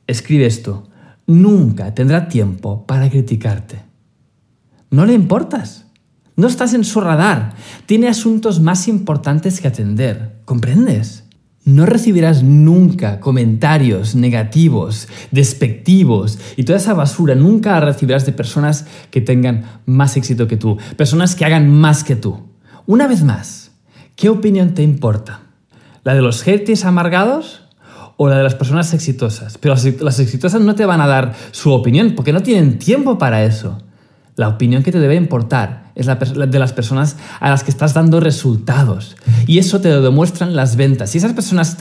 escribe 0.07 0.45
esto, 0.45 0.89
nunca 1.25 1.93
tendrá 1.93 2.27
tiempo 2.27 2.85
para 2.85 3.09
criticarte. 3.09 3.86
No 4.89 5.05
le 5.05 5.13
importas. 5.13 5.85
No 6.35 6.47
estás 6.47 6.73
en 6.73 6.83
su 6.83 7.01
radar. 7.01 7.55
Tiene 7.85 8.07
asuntos 8.07 8.59
más 8.61 8.87
importantes 8.87 9.59
que 9.59 9.67
atender. 9.67 10.39
¿Comprendes? 10.45 11.23
No 11.65 11.85
recibirás 11.85 12.43
nunca 12.43 13.19
comentarios 13.19 14.15
negativos, 14.15 15.09
despectivos 15.31 16.39
y 16.55 16.63
toda 16.63 16.77
esa 16.77 16.93
basura. 16.93 17.35
Nunca 17.35 17.77
recibirás 17.81 18.25
de 18.25 18.31
personas 18.31 18.85
que 19.11 19.19
tengan 19.19 19.65
más 19.85 20.15
éxito 20.15 20.47
que 20.47 20.55
tú, 20.55 20.77
personas 20.95 21.35
que 21.35 21.43
hagan 21.43 21.69
más 21.69 22.05
que 22.05 22.15
tú. 22.15 22.39
Una 22.85 23.05
vez 23.07 23.23
más, 23.23 23.71
¿qué 24.15 24.29
opinión 24.29 24.75
te 24.75 24.83
importa? 24.83 25.41
¿La 26.05 26.15
de 26.15 26.21
los 26.21 26.41
haters 26.43 26.85
amargados 26.85 27.63
o 28.15 28.29
la 28.29 28.37
de 28.37 28.43
las 28.43 28.55
personas 28.55 28.93
exitosas? 28.93 29.57
Pero 29.57 29.75
las 29.99 30.19
exitosas 30.19 30.61
no 30.61 30.73
te 30.73 30.85
van 30.85 31.01
a 31.01 31.07
dar 31.07 31.35
su 31.51 31.73
opinión 31.73 32.13
porque 32.15 32.31
no 32.31 32.43
tienen 32.43 32.79
tiempo 32.79 33.17
para 33.17 33.43
eso. 33.43 33.79
La 34.37 34.49
opinión 34.49 34.83
que 34.83 34.91
te 34.91 34.99
debe 34.99 35.15
importar 35.15 35.91
es 35.95 36.05
la 36.05 36.15
de 36.15 36.59
las 36.59 36.71
personas 36.71 37.17
a 37.39 37.49
las 37.49 37.63
que 37.63 37.71
estás 37.71 37.95
dando 37.95 38.19
resultados. 38.19 39.17
Y 39.47 39.57
eso 39.57 39.81
te 39.81 39.89
lo 39.89 40.03
demuestran 40.03 40.55
las 40.55 40.75
ventas. 40.75 41.09
Si 41.09 41.17
esas 41.17 41.33
personas 41.33 41.75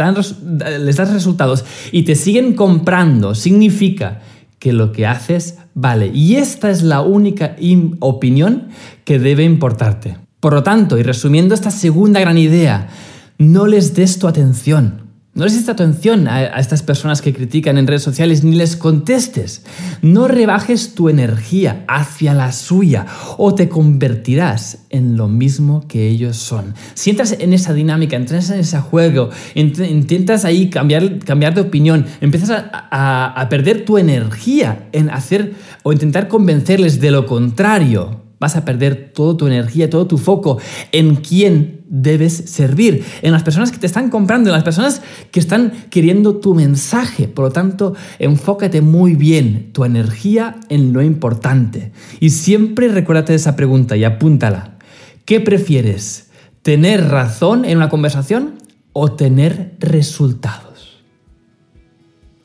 les 0.80 0.96
das 0.96 1.12
resultados 1.12 1.66
y 1.92 2.04
te 2.04 2.14
siguen 2.14 2.54
comprando, 2.54 3.34
significa 3.34 4.22
que 4.58 4.72
lo 4.72 4.90
que 4.90 5.06
haces 5.06 5.58
vale. 5.75 6.10
Y 6.14 6.36
esta 6.36 6.70
es 6.70 6.82
la 6.82 7.02
única 7.02 7.56
opinión 8.00 8.68
que 9.04 9.18
debe 9.18 9.44
importarte. 9.44 10.16
Por 10.40 10.54
lo 10.54 10.62
tanto, 10.62 10.96
y 10.96 11.02
resumiendo 11.02 11.54
esta 11.54 11.70
segunda 11.70 12.20
gran 12.20 12.38
idea, 12.38 12.88
no 13.36 13.66
les 13.66 13.94
des 13.94 14.18
tu 14.18 14.28
atención. 14.28 15.05
No 15.37 15.45
les 15.45 15.55
des 15.55 15.69
atención 15.69 16.28
a, 16.28 16.37
a, 16.37 16.61
estas 16.61 16.83
personas 16.83 17.21
que 17.21 17.35
critican 17.35 17.76
en 17.76 17.87
redes 17.87 18.02
sociales 18.02 18.43
ni 18.43 18.57
les 18.57 18.75
contestes. 18.75 19.66
No 20.00 20.28
rebajes 20.28 20.95
tu 20.95 21.11
energía 21.11 21.85
hacia 21.88 22.33
la 22.33 22.52
suya 22.52 23.05
o 23.37 23.55
te 23.55 23.69
convertirás 23.69 24.78
en 24.88 25.19
lo 25.19 25.28
mismo 25.28 25.87
que 25.88 26.09
ellos 26.09 26.38
son. 26.38 26.73
Si 26.95 27.11
entras 27.11 27.37
en 27.38 27.52
esa 27.52 27.75
dinámica, 27.75 28.16
entras 28.16 28.49
en 28.49 28.61
ese 28.61 28.78
juego, 28.78 29.28
intentas 29.55 30.47
ahí 30.47 30.71
cambiar, 30.71 31.19
cambiar 31.19 31.55
de 31.55 31.61
opinión, 31.61 32.07
empiezas 32.23 32.49
a, 32.50 33.26
a 33.38 33.49
perder 33.50 33.85
tu 33.85 33.99
energía 33.99 34.88
en 34.93 35.11
hacer 35.11 35.52
o 35.83 35.93
intentar 35.93 36.28
convencerles 36.28 36.99
de 36.99 37.11
lo 37.11 37.26
contrario, 37.26 38.23
vas 38.40 38.57
a 38.57 38.64
perder 38.64 39.12
toda 39.14 39.37
tu 39.37 39.47
energía, 39.47 39.90
todo 39.90 40.07
tu 40.07 40.16
foco 40.16 40.59
en 40.93 41.16
quién 41.16 41.75
debes 41.88 42.33
servir, 42.33 43.05
en 43.23 43.33
las 43.33 43.43
personas 43.43 43.71
que 43.71 43.78
te 43.78 43.87
están 43.87 44.11
comprando, 44.11 44.50
en 44.50 44.55
las 44.55 44.64
personas 44.64 45.02
que 45.31 45.40
están 45.40 45.73
queriendo 45.90 46.37
tu 46.37 46.55
mensaje. 46.55 47.28
Por 47.28 47.47
lo 47.47 47.52
tanto, 47.52 47.95
enfócate 48.19 48.81
muy 48.81 49.14
bien 49.14 49.71
tu 49.73 49.85
energía 49.85 50.57
en 50.69 50.93
lo 50.93 51.02
importante. 51.02 51.93
Y 52.21 52.31
siempre 52.31 52.88
recuérdate 52.88 53.33
de 53.33 53.37
esa 53.37 53.57
pregunta 53.57 53.97
y 53.97 54.05
apúntala. 54.05 54.78
¿Qué 55.25 55.40
prefieres? 55.40 56.31
¿Tener 56.62 57.09
razón 57.09 57.64
en 57.64 57.76
una 57.78 57.88
conversación 57.88 58.55
o 58.93 59.12
tener 59.12 59.76
resultados? 59.78 61.05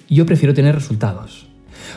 Yo 0.09 0.25
prefiero 0.25 0.53
tener 0.53 0.75
resultados 0.75 1.51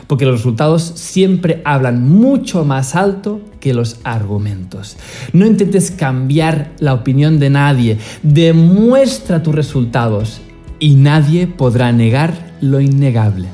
porque 0.07 0.25
los 0.25 0.35
resultados 0.35 0.83
siempre 0.83 1.61
hablan 1.65 2.07
mucho 2.07 2.65
más 2.65 2.95
alto 2.95 3.41
los 3.73 3.97
argumentos. 4.03 4.97
No 5.33 5.45
intentes 5.45 5.91
cambiar 5.91 6.71
la 6.79 6.93
opinión 6.93 7.39
de 7.39 7.49
nadie, 7.49 7.97
demuestra 8.23 9.41
tus 9.41 9.55
resultados 9.55 10.41
y 10.79 10.95
nadie 10.95 11.47
podrá 11.47 11.91
negar 11.91 12.53
lo 12.61 12.79
innegable. 12.79 13.47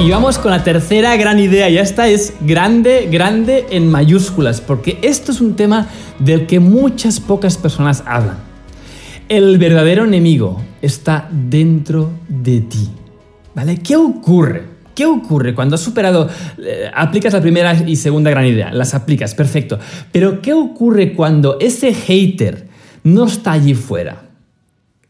Y 0.00 0.10
vamos 0.10 0.38
con 0.38 0.52
la 0.52 0.62
tercera 0.62 1.16
gran 1.16 1.40
idea, 1.40 1.68
y 1.68 1.76
esta 1.76 2.06
es 2.06 2.32
grande, 2.40 3.08
grande 3.10 3.66
en 3.70 3.90
mayúsculas, 3.90 4.60
porque 4.60 4.98
esto 5.02 5.32
es 5.32 5.40
un 5.40 5.56
tema 5.56 5.88
del 6.20 6.46
que 6.46 6.60
muchas 6.60 7.18
pocas 7.18 7.58
personas 7.58 8.04
hablan. 8.06 8.38
El 9.28 9.58
verdadero 9.58 10.04
enemigo 10.04 10.62
está 10.82 11.28
dentro 11.30 12.10
de 12.28 12.60
ti. 12.62 12.88
¿Vale? 13.54 13.78
¿Qué 13.78 13.96
ocurre? 13.96 14.78
¿Qué 14.94 15.06
ocurre 15.06 15.54
cuando 15.54 15.76
has 15.76 15.80
superado, 15.80 16.28
eh, 16.58 16.90
aplicas 16.92 17.32
la 17.32 17.40
primera 17.40 17.72
y 17.86 17.96
segunda 17.96 18.30
gran 18.30 18.46
idea? 18.46 18.72
Las 18.72 18.94
aplicas, 18.94 19.34
perfecto. 19.34 19.78
Pero 20.10 20.42
¿qué 20.42 20.52
ocurre 20.52 21.14
cuando 21.14 21.58
ese 21.60 21.94
hater 21.94 22.66
no 23.04 23.26
está 23.26 23.52
allí 23.52 23.74
fuera? 23.74 24.28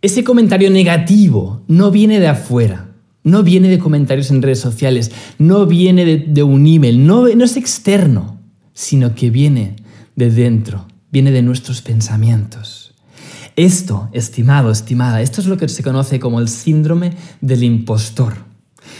Ese 0.03 0.25
comentario 0.25 0.71
negativo 0.71 1.63
no 1.69 1.91
viene 1.91 2.21
de 2.21 2.29
afuera. 2.29 2.89
No 3.25 3.43
viene 3.43 3.69
de 3.69 3.79
comentarios 3.79 4.31
en 4.31 4.43
redes 4.43 4.61
sociales, 4.61 5.11
no 5.39 5.67
viene 5.67 6.05
de, 6.05 6.43
un 6.43 6.67
email, 6.67 7.07
no, 7.07 7.29
no 7.29 7.45
es 7.45 7.57
externo, 7.57 8.41
sino 8.73 9.15
que 9.15 9.29
viene 9.29 9.77
de 10.17 10.31
dentro, 10.31 10.87
viene 11.11 11.31
de 11.31 11.43
nuestros 11.43 11.83
pensamientos. 11.83 12.88
Esto, 13.59 14.09
estimado, 14.13 14.71
estimada, 14.71 15.21
esto 15.21 15.41
es 15.41 15.49
lo 15.49 15.57
que 15.57 15.69
se 15.69 15.83
conoce 15.83 16.21
como 16.21 16.39
el 16.39 16.47
síndrome 16.47 17.15
del 17.41 17.65
impostor. 17.65 18.35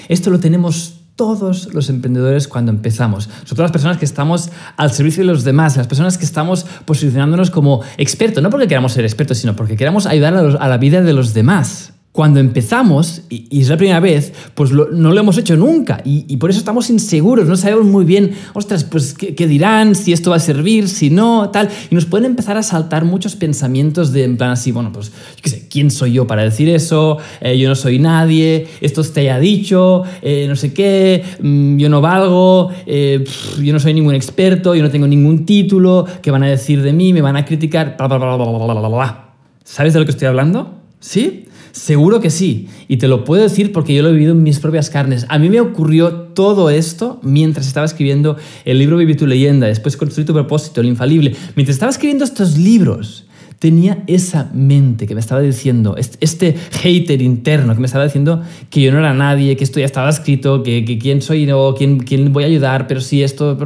Esto 0.09 0.31
lo 0.31 0.41
tenemos 0.41 0.95
todos 1.15 1.73
los 1.73 1.89
emprendedores 1.91 2.49
cuando 2.49 2.73
empezamos. 2.73 3.31
Sobre 3.45 3.63
las 3.63 3.71
personas 3.71 3.99
que 3.99 4.05
estamos 4.05 4.51
al 4.77 4.91
servicio 4.91 5.23
de 5.23 5.29
los 5.29 5.45
demás, 5.45 5.77
las 5.77 5.87
personas 5.87 6.19
que 6.19 6.25
estamos 6.25 6.67
posicionándonos 6.87 7.53
como 7.53 7.83
expertos, 7.99 8.43
no 8.43 8.51
porque 8.51 8.67
queramos 8.67 8.91
ser 8.91 9.05
expertos, 9.05 9.39
sino 9.39 9.55
porque 9.55 9.77
queramos 9.77 10.07
ayudar 10.07 10.35
a, 10.35 10.41
a 10.41 10.69
la 10.69 10.77
vida 10.77 11.03
de 11.03 11.13
los 11.13 11.35
demás. 11.35 11.93
Cuando 12.13 12.41
empezamos, 12.41 13.23
y, 13.29 13.61
es 13.61 13.69
la 13.69 13.77
primera 13.77 14.01
vez, 14.01 14.33
pues 14.55 14.73
no 14.73 15.13
lo 15.13 15.21
hemos 15.21 15.39
hecho 15.39 15.57
nunca. 15.57 16.01
Y, 16.05 16.37
por 16.39 16.51
eso 16.51 16.59
estamos 16.59 16.91
inseguros, 16.91 17.47
no 17.47 17.57
sabemos 17.57 17.85
muy 17.85 18.05
bien, 18.05 18.33
ostras, 18.55 18.83
pues 18.83 19.15
¿qué, 19.15 19.47
dirán, 19.47 19.95
si 19.95 20.13
esto 20.13 20.31
va 20.31 20.37
a 20.37 20.41
servir, 20.41 20.89
si 20.89 21.11
no, 21.11 21.51
tal. 21.51 21.69
Y 21.91 21.95
nos 21.95 22.07
pueden 22.07 22.27
empezar 22.27 22.57
a 22.57 22.63
saltar 22.63 23.05
muchos 23.05 23.37
pensamientos 23.37 24.13
de, 24.13 24.25
en 24.25 24.37
plan 24.37 24.51
así, 24.51 24.73
bueno, 24.73 24.91
pues, 24.93 25.11
yo 25.11 25.43
qué 25.43 25.51
sé, 25.51 25.69
¿quién 25.69 25.91
soy 25.91 26.13
yo 26.13 26.27
para 26.27 26.43
decir 26.43 26.69
eso? 26.69 27.19
Eh, 27.41 27.57
yo 27.59 27.69
no 27.69 27.75
soy 27.75 27.99
nadie, 27.99 28.67
esto 28.81 29.03
te 29.05 29.21
haya 29.21 29.39
dicho, 29.39 30.03
eh, 30.23 30.47
no 30.49 30.57
sé 30.57 30.73
qué, 30.73 31.23
mm, 31.41 31.77
yo 31.77 31.89
no 31.89 32.01
valgo, 32.01 32.71
eh, 32.87 33.25
yo 33.63 33.73
no 33.73 33.79
soy 33.79 33.95
ningún 33.95 34.15
experto, 34.15 34.75
yo 34.75 34.83
no 34.83 34.91
tengo 34.91 35.07
ningún 35.07 35.47
título, 35.47 36.07
¿qué 36.21 36.31
van 36.31 36.43
a 36.43 36.49
decir 36.49 36.83
de 36.83 36.93
mí? 36.93 37.13
Me 37.13 37.23
van 37.23 37.37
a 37.37 37.45
criticar, 37.45 37.97
bla, 37.97 38.09
bla, 38.09 38.89
bla. 38.89 39.29
¿Sabes 39.63 39.93
de 39.93 40.01
lo 40.01 40.05
que 40.05 40.13
estoy 40.13 40.27
hablando? 40.27 40.75
¿Sí? 41.01 41.45
Seguro 41.73 42.21
que 42.21 42.31
sí. 42.31 42.69
Y 42.89 42.97
te 42.97 43.09
lo 43.09 43.25
puedo 43.25 43.43
decir 43.43 43.73
porque 43.73 43.95
yo 43.95 44.03
lo 44.03 44.11
he 44.11 44.13
vivido 44.13 44.33
en 44.33 44.43
mis 44.43 44.59
propias 44.59 44.91
carnes. 44.91 45.27
A 45.29 45.39
mí 45.39 45.49
me 45.51 45.61
ocurrió 45.61 46.13
todo 46.13 46.71
esto 46.71 47.21
mientras 47.23 47.67
estaba 47.67 47.87
escribiendo 47.87 48.37
el 48.65 48.79
libro 48.79 48.97
Vive 48.97 49.15
tu 49.15 49.27
leyenda, 49.27 49.67
después 49.67 49.97
Construir 49.97 50.27
tu 50.27 50.33
propósito, 50.33 50.81
el 50.81 50.89
infalible. 50.89 51.35
Mientras 51.57 51.77
estaba 51.77 51.91
escribiendo 51.91 52.25
estos 52.25 52.57
libros, 52.57 53.27
tenía 53.59 54.05
esa 54.07 54.51
mente 54.53 55.07
que 55.07 55.15
me 55.15 55.21
estaba 55.21 55.41
diciendo, 55.41 55.97
este 55.97 56.55
hater 56.73 57.21
interno 57.21 57.75
que 57.75 57.81
me 57.81 57.87
estaba 57.87 58.05
diciendo 58.05 58.43
que 58.71 58.81
yo 58.81 58.93
no 58.93 58.99
era 58.99 59.15
nadie, 59.15 59.57
que 59.57 59.65
esto 59.65 59.81
ya 59.81 59.87
estaba 59.87 60.09
escrito, 60.09 60.63
que, 60.63 60.99
quién 61.01 61.23
soy 61.23 61.47
yo, 61.47 61.75
quién, 61.77 61.99
quién 61.99 62.33
voy 62.33 62.45
a 62.45 62.47
ayudar, 62.47 62.87
pero 62.87 63.01
si 63.01 63.23
esto... 63.23 63.59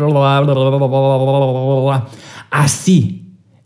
Así. 2.51 3.19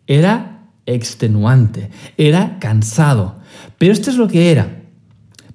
Era 0.09 0.71
extenuante, 0.87 1.91
era 2.17 2.59
cansado. 2.61 3.36
Pero 3.79 3.93
esto 3.93 4.11
es 4.11 4.17
lo 4.17 4.29
que 4.29 4.51
era. 4.51 4.83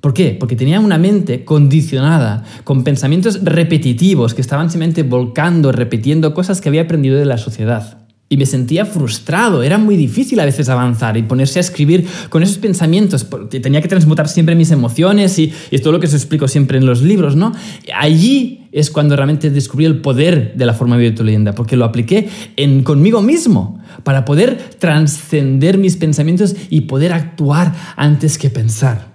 ¿Por 0.02 0.16
qué? 0.16 0.36
Porque 0.40 0.56
tenía 0.56 0.80
una 0.80 0.98
mente 0.98 1.46
condicionada, 1.46 2.44
con 2.64 2.84
pensamientos 2.84 3.44
repetitivos 3.44 4.34
que 4.34 4.42
estaban 4.42 4.72
simplemente 4.72 5.04
volcando, 5.04 5.72
repitiendo 5.72 6.34
cosas 6.34 6.60
que 6.60 6.70
había 6.70 6.82
aprendido 6.82 7.20
de 7.20 7.26
la 7.26 7.38
sociedad. 7.38 8.01
Y 8.32 8.38
me 8.38 8.46
sentía 8.46 8.86
frustrado, 8.86 9.62
era 9.62 9.78
muy 9.78 9.98
difícil 9.98 10.40
a 10.40 10.46
veces 10.46 10.70
avanzar 10.70 11.18
y 11.18 11.24
ponerse 11.24 11.60
a 11.60 11.62
escribir 11.62 12.08
con 12.30 12.44
esos 12.44 12.58
pensamientos, 12.60 13.28
tenía 13.50 13.82
que 13.82 13.90
transmutar 13.90 14.30
siempre 14.30 14.56
mis 14.56 14.72
emociones 14.72 15.38
y, 15.38 15.52
y 15.70 15.80
todo 15.80 15.92
lo 15.92 16.00
que 16.00 16.08
os 16.08 16.14
explico 16.14 16.48
siempre 16.48 16.78
en 16.78 16.86
los 16.86 17.02
libros, 17.02 17.36
¿no? 17.36 17.52
Allí 17.94 18.70
es 18.72 18.90
cuando 18.90 19.18
realmente 19.18 19.50
descubrí 19.50 19.84
el 19.84 20.00
poder 20.00 20.54
de 20.56 20.66
la 20.66 20.74
forma 20.74 20.98
de 20.98 21.12
tu 21.12 21.26
leyenda, 21.26 21.54
porque 21.54 21.76
lo 21.76 21.84
apliqué 21.84 22.30
en, 22.56 22.84
conmigo 22.84 23.22
mismo 23.22 23.82
para 24.04 24.24
poder 24.24 24.58
trascender 24.80 25.78
mis 25.78 25.98
pensamientos 25.98 26.56
y 26.70 26.82
poder 26.82 27.12
actuar 27.12 27.74
antes 27.98 28.38
que 28.38 28.50
pensar. 28.50 29.12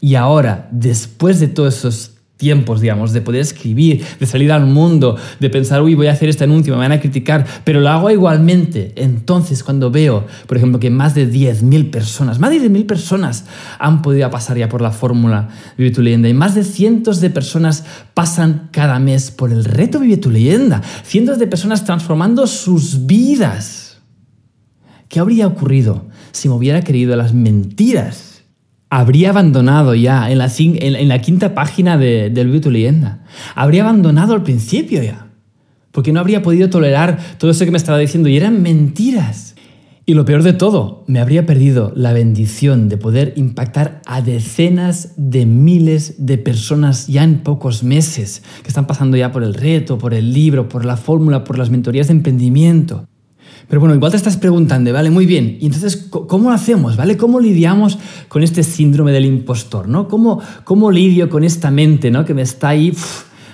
Y 0.00 0.14
ahora, 0.14 0.68
después 0.70 1.40
de 1.40 1.48
todos 1.48 1.78
esos 1.78 2.19
tiempos, 2.40 2.80
digamos, 2.80 3.12
de 3.12 3.20
poder 3.20 3.42
escribir, 3.42 4.02
de 4.18 4.24
salir 4.24 4.50
al 4.50 4.64
mundo, 4.64 5.16
de 5.38 5.50
pensar, 5.50 5.82
uy, 5.82 5.94
voy 5.94 6.06
a 6.06 6.12
hacer 6.12 6.30
este 6.30 6.44
anuncio, 6.44 6.72
me 6.72 6.78
van 6.80 6.92
a 6.92 6.98
criticar, 6.98 7.46
pero 7.64 7.80
lo 7.80 7.90
hago 7.90 8.10
igualmente. 8.10 8.94
Entonces, 8.96 9.62
cuando 9.62 9.90
veo, 9.90 10.26
por 10.46 10.56
ejemplo, 10.56 10.80
que 10.80 10.88
más 10.88 11.14
de 11.14 11.30
10.000 11.30 11.90
personas, 11.90 12.38
más 12.38 12.50
de 12.50 12.62
10.000 12.62 12.86
personas 12.86 13.44
han 13.78 14.00
podido 14.00 14.28
pasar 14.30 14.56
ya 14.56 14.70
por 14.70 14.80
la 14.80 14.90
fórmula 14.90 15.48
Vive 15.76 15.90
tu 15.90 16.00
leyenda 16.00 16.30
y 16.30 16.34
más 16.34 16.54
de 16.54 16.64
cientos 16.64 17.20
de 17.20 17.28
personas 17.28 17.84
pasan 18.14 18.70
cada 18.72 18.98
mes 18.98 19.30
por 19.30 19.52
el 19.52 19.64
reto 19.64 20.00
Vive 20.00 20.16
tu 20.16 20.30
leyenda, 20.30 20.80
cientos 21.04 21.38
de 21.38 21.46
personas 21.46 21.84
transformando 21.84 22.46
sus 22.46 23.06
vidas. 23.06 23.98
¿Qué 25.08 25.20
habría 25.20 25.46
ocurrido 25.46 26.06
si 26.32 26.48
me 26.48 26.54
hubiera 26.54 26.82
creído 26.82 27.14
las 27.16 27.34
mentiras 27.34 28.29
habría 28.90 29.30
abandonado 29.30 29.94
ya 29.94 30.30
en 30.30 30.38
la, 30.38 30.50
en 30.58 31.08
la 31.08 31.20
quinta 31.20 31.54
página 31.54 31.96
de, 31.96 32.28
del 32.28 32.60
tu 32.60 32.70
leyenda. 32.70 33.24
Habría 33.54 33.82
abandonado 33.82 34.34
al 34.34 34.42
principio 34.42 35.02
ya. 35.02 35.28
Porque 35.92 36.12
no 36.12 36.20
habría 36.20 36.42
podido 36.42 36.68
tolerar 36.68 37.18
todo 37.38 37.50
eso 37.50 37.64
que 37.64 37.70
me 37.70 37.78
estaba 37.78 37.98
diciendo. 37.98 38.28
Y 38.28 38.36
eran 38.36 38.62
mentiras. 38.62 39.54
Y 40.06 40.14
lo 40.14 40.24
peor 40.24 40.42
de 40.42 40.52
todo, 40.52 41.04
me 41.06 41.20
habría 41.20 41.46
perdido 41.46 41.92
la 41.94 42.12
bendición 42.12 42.88
de 42.88 42.96
poder 42.96 43.32
impactar 43.36 44.02
a 44.06 44.22
decenas 44.22 45.14
de 45.16 45.46
miles 45.46 46.26
de 46.26 46.36
personas 46.36 47.06
ya 47.06 47.22
en 47.22 47.40
pocos 47.40 47.84
meses, 47.84 48.42
que 48.62 48.68
están 48.68 48.88
pasando 48.88 49.16
ya 49.16 49.30
por 49.30 49.44
el 49.44 49.54
reto, 49.54 49.98
por 49.98 50.14
el 50.14 50.32
libro, 50.32 50.68
por 50.68 50.84
la 50.84 50.96
fórmula, 50.96 51.44
por 51.44 51.58
las 51.58 51.70
mentorías 51.70 52.08
de 52.08 52.14
emprendimiento. 52.14 53.06
Pero 53.70 53.78
bueno, 53.78 53.94
igual 53.94 54.10
te 54.10 54.16
estás 54.16 54.36
preguntando, 54.36 54.92
¿vale? 54.92 55.10
Muy 55.10 55.26
bien. 55.26 55.56
Y 55.60 55.66
entonces, 55.66 56.08
¿cómo 56.10 56.50
hacemos? 56.50 56.96
¿Vale? 56.96 57.16
¿Cómo 57.16 57.38
lidiamos 57.38 58.00
con 58.26 58.42
este 58.42 58.64
síndrome 58.64 59.12
del 59.12 59.24
impostor? 59.24 59.86
¿no? 59.86 60.08
¿Cómo, 60.08 60.42
cómo 60.64 60.90
lidio 60.90 61.30
con 61.30 61.44
esta 61.44 61.70
mente 61.70 62.10
¿no? 62.10 62.24
que 62.24 62.34
me 62.34 62.42
está 62.42 62.70
ahí 62.70 62.92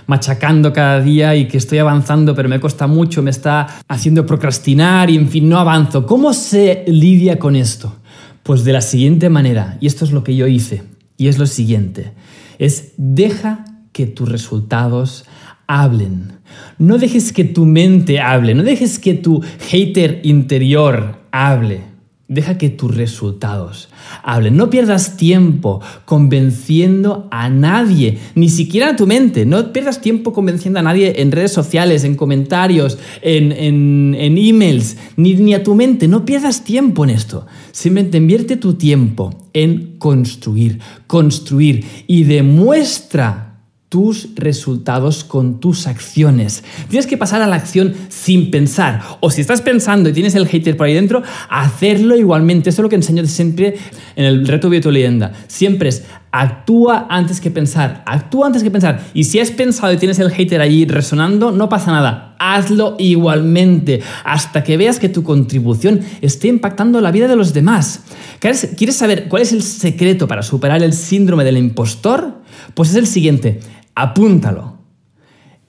machacando 0.07 0.73
cada 0.73 1.03
día 1.03 1.37
y 1.37 1.49
que 1.49 1.59
estoy 1.59 1.77
avanzando 1.77 2.35
pero 2.35 2.49
me 2.49 2.59
cuesta 2.61 2.87
mucho, 2.87 3.23
me 3.23 3.31
está 3.31 3.67
haciendo 3.89 4.25
procrastinar 4.25 5.11
y 5.11 5.17
en 5.17 5.29
fin, 5.29 5.51
no 5.51 5.59
avanzo? 5.59 6.07
¿Cómo 6.07 6.33
se 6.33 6.85
lidia 6.87 7.39
con 7.39 7.55
esto? 7.55 7.97
Pues 8.43 8.65
de 8.65 8.73
la 8.73 8.81
siguiente 8.81 9.29
manera, 9.29 9.77
y 9.83 9.87
esto 9.87 10.07
es 10.07 10.13
lo 10.13 10.25
que 10.25 10.35
yo 10.35 10.47
hice, 10.47 10.85
y 11.19 11.29
es 11.29 11.37
lo 11.37 11.45
siguiente, 11.45 12.13
es 12.59 12.93
deja 12.97 13.65
que 13.93 14.07
tus 14.07 14.31
resultados 14.31 15.27
hablen. 15.67 16.33
No 16.79 16.99
dejes 16.99 17.33
que 17.33 17.45
tu 17.45 17.65
mente 17.65 18.21
hable, 18.21 18.55
no 18.55 18.63
dejes 18.63 18.99
que 18.99 19.15
tu 19.15 19.43
hater 19.71 20.21
interior 20.23 21.21
hable. 21.31 21.97
Deja 22.29 22.59
que 22.59 22.71
tus 22.71 22.93
resultados 22.97 23.89
hablen. 24.25 24.57
No 24.57 24.69
pierdas 24.69 25.17
tiempo 25.17 25.81
convenciendo 26.05 27.29
a 27.31 27.49
nadie, 27.49 28.19
ni 28.35 28.49
siquiera 28.49 28.91
a 28.91 28.97
tu 28.97 29.07
mente. 29.07 29.47
No 29.47 29.73
pierdas 29.73 30.01
tiempo 30.01 30.33
convenciendo 30.33 30.81
a 30.81 30.83
nadie 30.83 31.23
en 31.23 31.31
redes 31.31 31.53
sociales, 31.53 32.03
en 32.03 32.17
comentarios, 32.17 32.99
en, 33.23 33.53
en, 33.53 34.39
emails, 34.39 34.97
ni, 35.17 35.35
ni 35.35 35.55
a 35.55 35.63
tu 35.63 35.77
mente. 35.77 36.09
No 36.09 36.25
pierdas 36.25 36.65
tiempo 36.65 37.05
en 37.05 37.11
esto. 37.11 37.47
Simplemente 37.71 38.19
invierte 38.19 38.57
tu 38.57 38.75
tiempo 38.75 39.33
en 39.53 39.97
construir, 39.99 40.81
construir 41.07 41.85
y 42.09 42.25
demuestra 42.25 43.46
tus 43.89 44.35
resultados 44.35 45.23
con 45.23 45.61
tus 45.61 45.87
acciones. 45.87 46.65
Tienes 46.89 47.07
que 47.07 47.17
pasar 47.17 47.41
a 47.43 47.47
la 47.47 47.57
acción 47.57 47.95
sin 48.09 48.51
pensar. 48.51 49.01
O 49.21 49.31
si 49.31 49.41
estás 49.41 49.63
pensando 49.63 50.09
y 50.09 50.13
tienes 50.13 50.35
el 50.35 50.49
hater 50.49 50.77
por 50.77 50.87
ahí 50.87 50.95
dentro, 50.95 51.23
hacerlo 51.49 52.17
igualmente. 52.17 52.71
Eso 52.71 52.83
es 52.83 52.85
lo 52.85 52.89
que 52.89 52.97
enseño 52.97 53.25
siempre 53.27 53.77
en 54.17 54.25
el 54.25 54.47
reto 54.47 54.69
de 54.71 54.81
tu 54.81 54.91
leyenda. 54.91 55.33
Siempre 55.47 55.91
es 55.91 56.05
actúa 56.33 57.07
antes 57.09 57.41
que 57.41 57.51
pensar. 57.51 58.03
Actúa 58.07 58.49
antes 58.49 58.63
que 58.63 58.71
pensar. 58.71 59.03
Y 59.15 59.25
si 59.25 59.39
has 59.39 59.51
pensado 59.51 59.93
y 59.93 59.97
tienes 59.97 60.19
el 60.19 60.31
hater 60.31 60.61
allí 60.61 60.85
resonando, 60.85 61.53
no 61.53 61.69
pasa 61.69 61.93
nada. 61.93 62.35
Hazlo 62.39 62.97
igualmente 62.99 64.03
hasta 64.25 64.63
que 64.63 64.77
veas 64.77 64.99
que 64.99 65.09
tu 65.09 65.23
contribución 65.23 66.01
esté 66.21 66.49
impactando 66.49 67.01
la 67.01 67.11
vida 67.11 67.29
de 67.29 67.37
los 67.37 67.55
demás. 67.55 68.03
¿Quieres 68.41 68.97
saber 68.97 69.29
cuál 69.29 69.43
es 69.43 69.53
el 69.53 69.63
secreto 69.63 70.29
para 70.29 70.43
superar 70.43 70.83
el 70.83 70.93
síndrome 70.93 71.45
del 71.45 71.57
impostor? 71.57 72.43
Pues 72.75 72.91
es 72.91 72.97
el 72.97 73.07
siguiente 73.07 73.61
apúntalo. 73.97 74.77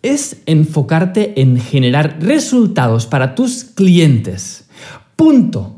Es 0.04 0.44
enfocarte 0.46 1.42
en 1.42 1.60
generar 1.60 2.20
resultados 2.22 3.08
para 3.08 3.34
tus 3.34 3.64
clientes. 3.64 4.70
Punto. 5.16 5.74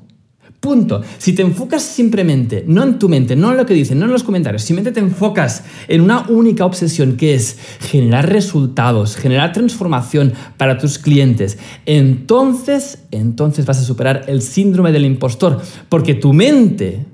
Punto. 0.59 1.01
Si 1.17 1.31
te 1.31 1.41
enfocas 1.41 1.83
simplemente, 1.83 2.65
no 2.67 2.83
en 2.83 2.99
tu 2.99 3.07
mente, 3.07 3.37
no 3.37 3.51
en 3.51 3.57
lo 3.57 3.65
que 3.65 3.73
dicen, 3.73 3.97
no 3.97 4.05
en 4.05 4.11
los 4.11 4.23
comentarios, 4.23 4.61
simplemente 4.61 4.99
te 4.99 5.05
enfocas 5.05 5.63
en 5.87 6.01
una 6.01 6.27
única 6.27 6.65
obsesión 6.65 7.15
que 7.15 7.33
es 7.33 7.57
generar 7.79 8.27
resultados, 8.27 9.15
generar 9.15 9.53
transformación 9.53 10.33
para 10.57 10.77
tus 10.77 10.99
clientes, 10.99 11.57
entonces, 11.85 13.05
entonces 13.11 13.65
vas 13.65 13.79
a 13.79 13.85
superar 13.85 14.25
el 14.27 14.41
síndrome 14.41 14.91
del 14.91 15.05
impostor, 15.05 15.61
porque 15.87 16.13
tu 16.13 16.33
mente 16.33 17.05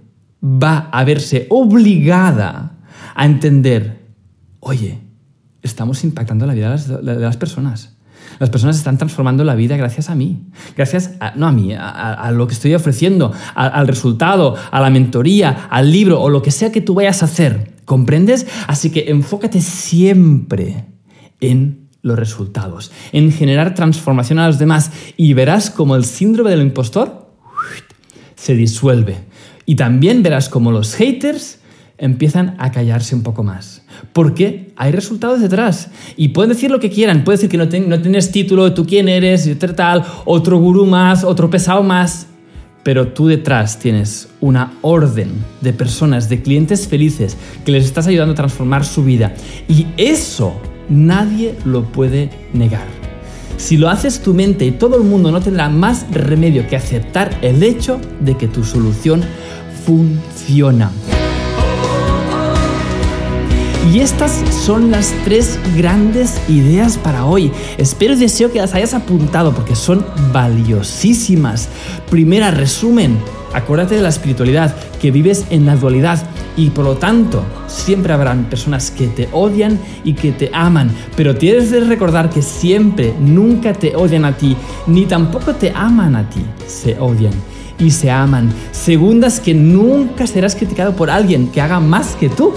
va 0.44 0.90
a 0.92 1.04
verse 1.04 1.46
obligada 1.52 2.80
a 3.14 3.26
entender, 3.26 4.00
oye, 4.60 5.05
estamos 5.66 6.04
impactando 6.04 6.46
la 6.46 6.54
vida 6.54 6.76
de 6.76 7.20
las, 7.20 7.38
personas. 7.38 7.94
Las 8.40 8.50
personas 8.50 8.78
están 8.78 8.98
transformando 8.98 9.44
la 9.44 9.56
vida 9.56 9.76
gracias 9.78 10.10
a 10.10 10.16
mí. 10.16 10.44
Gracias, 10.78 11.12
a, 11.20 11.34
no 11.36 11.48
a 11.48 11.52
mí, 11.52 11.74
a, 11.78 12.32
lo 12.32 12.48
que 12.48 12.54
estoy 12.54 12.74
ofreciendo, 12.74 13.34
al 13.56 13.88
resultado, 13.88 14.56
a 14.72 14.80
la 14.80 14.90
mentoría, 14.90 15.68
al 15.70 15.92
libro 15.92 16.22
o 16.22 16.30
lo 16.30 16.42
que 16.42 16.52
sea 16.52 16.72
que 16.72 16.82
tú 16.82 16.94
vayas 16.94 17.22
a 17.22 17.26
hacer. 17.26 17.74
¿Comprendes? 17.86 18.48
Así 18.68 18.90
que 18.90 19.10
enfócate 19.10 19.62
siempre 19.62 20.86
en 21.40 21.90
los 22.02 22.18
resultados, 22.18 22.92
en 23.12 23.32
generar 23.32 23.74
transformación 23.74 24.38
a 24.38 24.48
los 24.48 24.60
demás 24.60 24.92
y 25.18 25.34
verás 25.34 25.72
como 25.72 25.96
el 25.96 26.06
síndrome 26.06 26.52
del 26.52 26.62
impostor 26.62 27.30
se 28.36 28.56
disuelve. 28.56 29.18
Y 29.66 29.76
también 29.76 30.22
verás 30.22 30.50
como 30.50 30.72
los 30.72 30.94
haters 30.94 31.60
empiezan 31.98 32.56
a 32.60 32.72
callarse 32.72 33.16
un 33.16 33.24
poco 33.24 33.44
más. 33.44 33.82
Porque 34.14 34.74
hay 34.76 34.92
resultados 34.92 35.42
detrás. 35.42 35.90
Y 36.18 36.30
pueden 36.30 36.50
decir 36.50 36.72
lo 36.72 36.80
que 36.80 36.90
quieran. 36.90 37.24
Pueden 37.24 37.38
decir 37.38 37.50
que 37.50 37.58
no, 37.58 38.02
tienes 38.02 38.32
título, 38.32 38.74
tú 38.74 38.86
quién 38.86 39.08
eres, 39.08 39.50
tal, 39.76 40.04
otro 40.26 40.58
gurú 40.58 40.86
más, 40.86 41.24
otro 41.24 41.50
pesado 41.50 41.84
más. 41.84 42.28
pero 42.84 43.08
tú 43.08 43.26
detrás 43.26 43.80
tienes 43.80 44.30
una 44.42 44.74
orden 44.82 45.32
de 45.62 45.74
personas, 45.74 46.30
de 46.30 46.44
clientes 46.44 46.88
felices, 46.88 47.36
que 47.66 47.72
les 47.72 47.84
estás 47.84 48.06
ayudando 48.06 48.34
a 48.34 48.36
transformar 48.36 48.86
su 48.86 49.04
vida. 49.04 49.34
Y 49.68 49.88
eso 49.98 50.54
nadie 50.88 51.56
lo 51.66 51.86
puede 51.86 52.30
negar. 52.54 52.86
Si 53.58 53.78
lo 53.78 53.90
haces 53.90 54.20
tu 54.20 54.34
mente 54.34 54.66
y 54.66 54.72
todo 54.72 54.98
el 54.98 55.04
mundo 55.04 55.32
no 55.32 55.42
tendrá 55.42 55.70
más 55.70 56.06
remedio 56.12 56.68
que 56.68 56.76
aceptar 56.76 57.36
el 57.42 57.64
hecho 57.64 58.00
de 58.20 58.38
que 58.38 58.48
tu 58.48 58.64
solución 58.64 59.24
funciona. 59.86 60.92
Y 63.94 64.00
estas 64.00 64.44
son 64.52 64.90
las 64.92 65.14
tres 65.24 65.60
grandes 65.78 66.42
ideas 66.50 66.98
para 66.98 67.26
hoy. 67.26 67.52
Espero 67.78 68.14
y 68.14 68.18
deseo 68.18 68.52
que 68.52 68.60
las 68.60 68.74
hayas 68.74 68.94
apuntado 68.94 69.54
porque 69.54 69.76
son 69.76 70.06
valiosísimas. 70.34 71.70
Primera, 72.10 72.52
resumen. 72.52 73.18
Acuérdate 73.54 73.96
de 73.96 74.02
la 74.02 74.10
espiritualidad, 74.10 74.76
que 75.00 75.12
vives 75.12 75.46
en 75.50 75.66
la 75.66 75.78
dualidad 75.78 76.22
y 76.58 76.72
por 76.72 76.84
lo 76.84 76.96
tanto 76.96 77.44
siempre 77.68 78.12
habrán 78.12 78.50
personas 78.50 78.92
que 78.92 79.08
te 79.08 79.30
odian 79.32 79.80
y 80.04 80.14
que 80.14 80.34
te 80.34 80.50
aman, 80.54 80.92
pero 81.16 81.36
tienes 81.36 81.70
que 81.70 81.80
recordar 81.80 82.30
que 82.30 82.42
siempre, 82.42 83.14
nunca 83.18 83.72
te 83.72 83.96
odian 83.96 84.26
a 84.26 84.36
ti, 84.36 84.58
ni 84.88 85.06
tampoco 85.06 85.56
te 85.56 85.72
aman 85.74 86.18
a 86.18 86.30
ti, 86.30 86.42
se 86.68 87.00
odian 87.00 87.34
y 87.80 87.92
se 87.92 88.12
aman. 88.12 88.52
Segundas, 88.72 89.40
que 89.40 89.54
nunca 89.54 90.28
serás 90.28 90.56
criticado 90.56 90.96
por 90.96 91.10
alguien 91.10 91.48
que 91.48 91.62
haga 91.62 91.80
más 91.80 92.16
que 92.16 92.28
tú. 92.28 92.54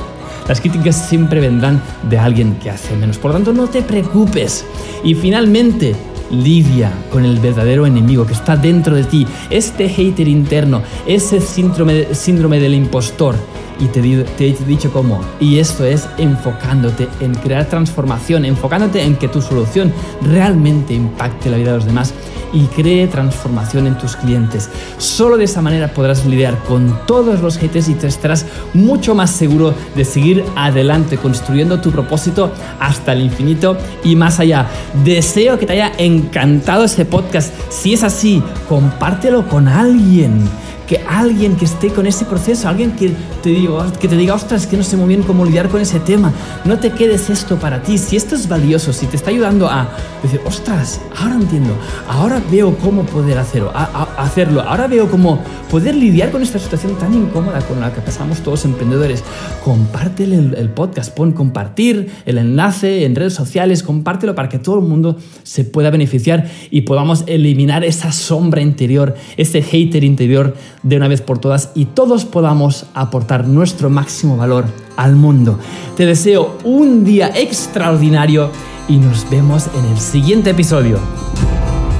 Las 0.49 0.61
críticas 0.61 1.09
siempre 1.09 1.41
vendrán 1.41 1.81
de 2.09 2.19
alguien 2.19 2.55
que 2.55 2.71
hace 2.71 2.97
menos. 2.97 3.19
Por 3.19 3.31
lo 3.31 3.37
tanto, 3.37 3.53
no 3.53 3.69
te 3.69 3.83
preocupes. 3.83 4.65
Y 5.05 5.15
finalmente, 5.15 5.95
lidia 6.31 6.93
con 7.11 7.25
el 7.25 7.39
verdadero 7.39 7.87
enemigo 7.87 8.27
que 8.27 8.33
está 8.33 8.57
dentro 8.57 8.97
de 8.97 9.05
ti, 9.05 9.27
este 9.51 9.89
hater 9.89 10.29
interno, 10.29 10.83
ese 11.07 11.41
síndrome, 11.41 12.15
síndrome 12.15 12.61
del 12.61 12.75
impostor. 12.75 13.37
Y 13.81 13.87
te, 13.87 14.01
te, 14.37 14.49
he 14.49 14.65
dicho 14.65 14.93
cómo. 14.93 15.21
Y 15.41 15.59
esto 15.59 15.85
es 15.85 16.09
enfocándote 16.19 17.09
en 17.21 17.35
crear 17.35 17.67
transformación, 17.67 18.45
enfocándote 18.45 19.03
en 19.03 19.17
que 19.17 19.29
tu 19.29 19.41
solución 19.41 19.93
realmente 20.23 20.95
impacte 20.95 21.51
la 21.51 21.57
vida 21.57 21.73
de 21.73 21.77
los 21.77 21.87
demás 21.87 22.13
y 22.53 22.65
cree 22.67 23.07
transformación 23.07 23.87
en 23.87 23.99
tus 23.99 24.17
clientes. 24.17 24.71
Solo 24.99 25.37
de 25.37 25.45
esa 25.45 25.63
manera 25.63 25.89
podrás 25.89 26.25
lidiar 26.27 26.59
con 26.65 26.99
todos 27.07 27.41
los 27.41 27.59
haters 27.59 27.89
y 27.89 27.95
te 27.95 28.07
estarás 28.07 28.47
mucho 28.75 29.15
más 29.15 29.31
seguro 29.31 29.75
de 29.95 30.05
seguir 30.05 30.45
adelante 30.57 31.19
construyendo 31.19 31.81
tu 31.81 31.91
propósito 31.91 32.53
hasta 32.81 33.13
el 33.13 33.23
infinito 33.23 33.77
y 34.05 34.17
más 34.17 34.41
allá. 34.41 34.67
Deseo 35.05 35.59
que 35.59 35.67
te 35.67 35.75
haya 35.75 35.93
encantado 35.99 36.85
este 36.85 37.05
podcast. 37.05 37.53
Si 37.69 37.95
es 37.95 38.03
así, 38.03 38.43
compártelo 38.69 39.47
con 39.47 39.69
alguien 39.69 40.49
que 40.89 41.05
alguien 41.07 41.55
que 41.57 41.67
esté 41.67 41.91
con 41.91 42.07
ese 42.07 42.25
proceso, 42.25 42.67
alguien 42.67 42.93
que 42.93 43.13
te, 43.43 43.51
diga, 43.51 43.93
que 43.93 44.09
te 44.09 44.17
diga, 44.17 44.35
ostras, 44.35 44.67
que 44.67 44.77
no 44.77 44.83
sé 44.83 44.97
muy 44.97 45.09
bien 45.09 45.23
cómo 45.23 45.45
lidiar 45.45 45.69
con 45.69 45.83
ese 45.83 46.01
tema. 46.01 46.33
No 46.65 46.79
te 46.79 46.91
quedes 46.91 47.29
esto 47.29 47.59
para 47.59 47.83
ti. 47.83 47.99
Si 47.99 48.17
esto 48.17 48.35
es 48.35 48.49
valioso, 48.49 48.93
si 48.95 49.07
te 49.07 49.17
está 49.17 49.29
ayudando 49.31 49.69
a 49.69 49.91
decir, 50.23 50.41
ostras, 50.47 51.01
ahora 51.17 51.35
entiendo, 51.35 51.75
ahora 52.09 52.43
veo 52.51 52.77
cómo 52.79 53.05
poder 53.05 53.37
hacerlo, 53.37 53.71
hacerlo, 54.17 54.63
ahora 54.63 54.87
veo 54.87 55.11
cómo 55.11 55.41
poder 55.71 55.95
lidiar 55.95 56.31
con 56.31 56.43
esta 56.43 56.59
situación 56.59 56.97
tan 56.99 57.13
incómoda 57.13 57.61
con 57.61 57.81
la 57.81 57.93
que 57.93 58.01
pasamos 58.01 58.41
todos 58.41 58.65
emprendedores. 58.65 59.23
Compártelo 59.63 60.37
el, 60.37 60.55
el 60.55 60.71
podcast, 60.71 61.15
pon 61.15 61.33
compartir 61.33 62.11
el 62.25 62.39
enlace 62.39 63.05
en 63.05 63.15
redes 63.15 63.35
sociales, 63.35 63.83
compártelo 63.83 64.35
para 64.35 64.49
que 64.49 64.59
todo 64.59 64.79
el 64.79 64.87
mundo 64.87 65.19
se 65.43 65.65
pueda 65.65 65.91
beneficiar 65.91 66.51
y 66.71 66.83
podamos 66.83 67.25
eliminar 67.27 67.85
esa 67.85 68.11
sombra 68.11 68.63
interior, 68.63 69.15
ese 69.37 69.61
hater 69.61 70.03
interior 70.03 70.57
de 70.83 70.97
una 70.97 71.09
vez 71.09 71.21
por 71.21 71.39
todas 71.39 71.71
y 71.75 71.87
todos 71.87 72.25
podamos 72.25 72.87
aportar 72.95 73.47
nuestro 73.47 73.91
máximo 73.91 74.37
valor 74.37 74.67
al 74.97 75.17
mundo. 75.17 75.59
Te 75.97 76.07
deseo 76.07 76.59
un 76.65 77.05
día 77.05 77.31
extraordinario 77.35 78.51
y 78.89 78.97
nos 78.97 79.29
vemos 79.31 79.69
en 79.79 79.85
el 79.93 79.99
siguiente 79.99 80.51
episodio. 80.51 80.99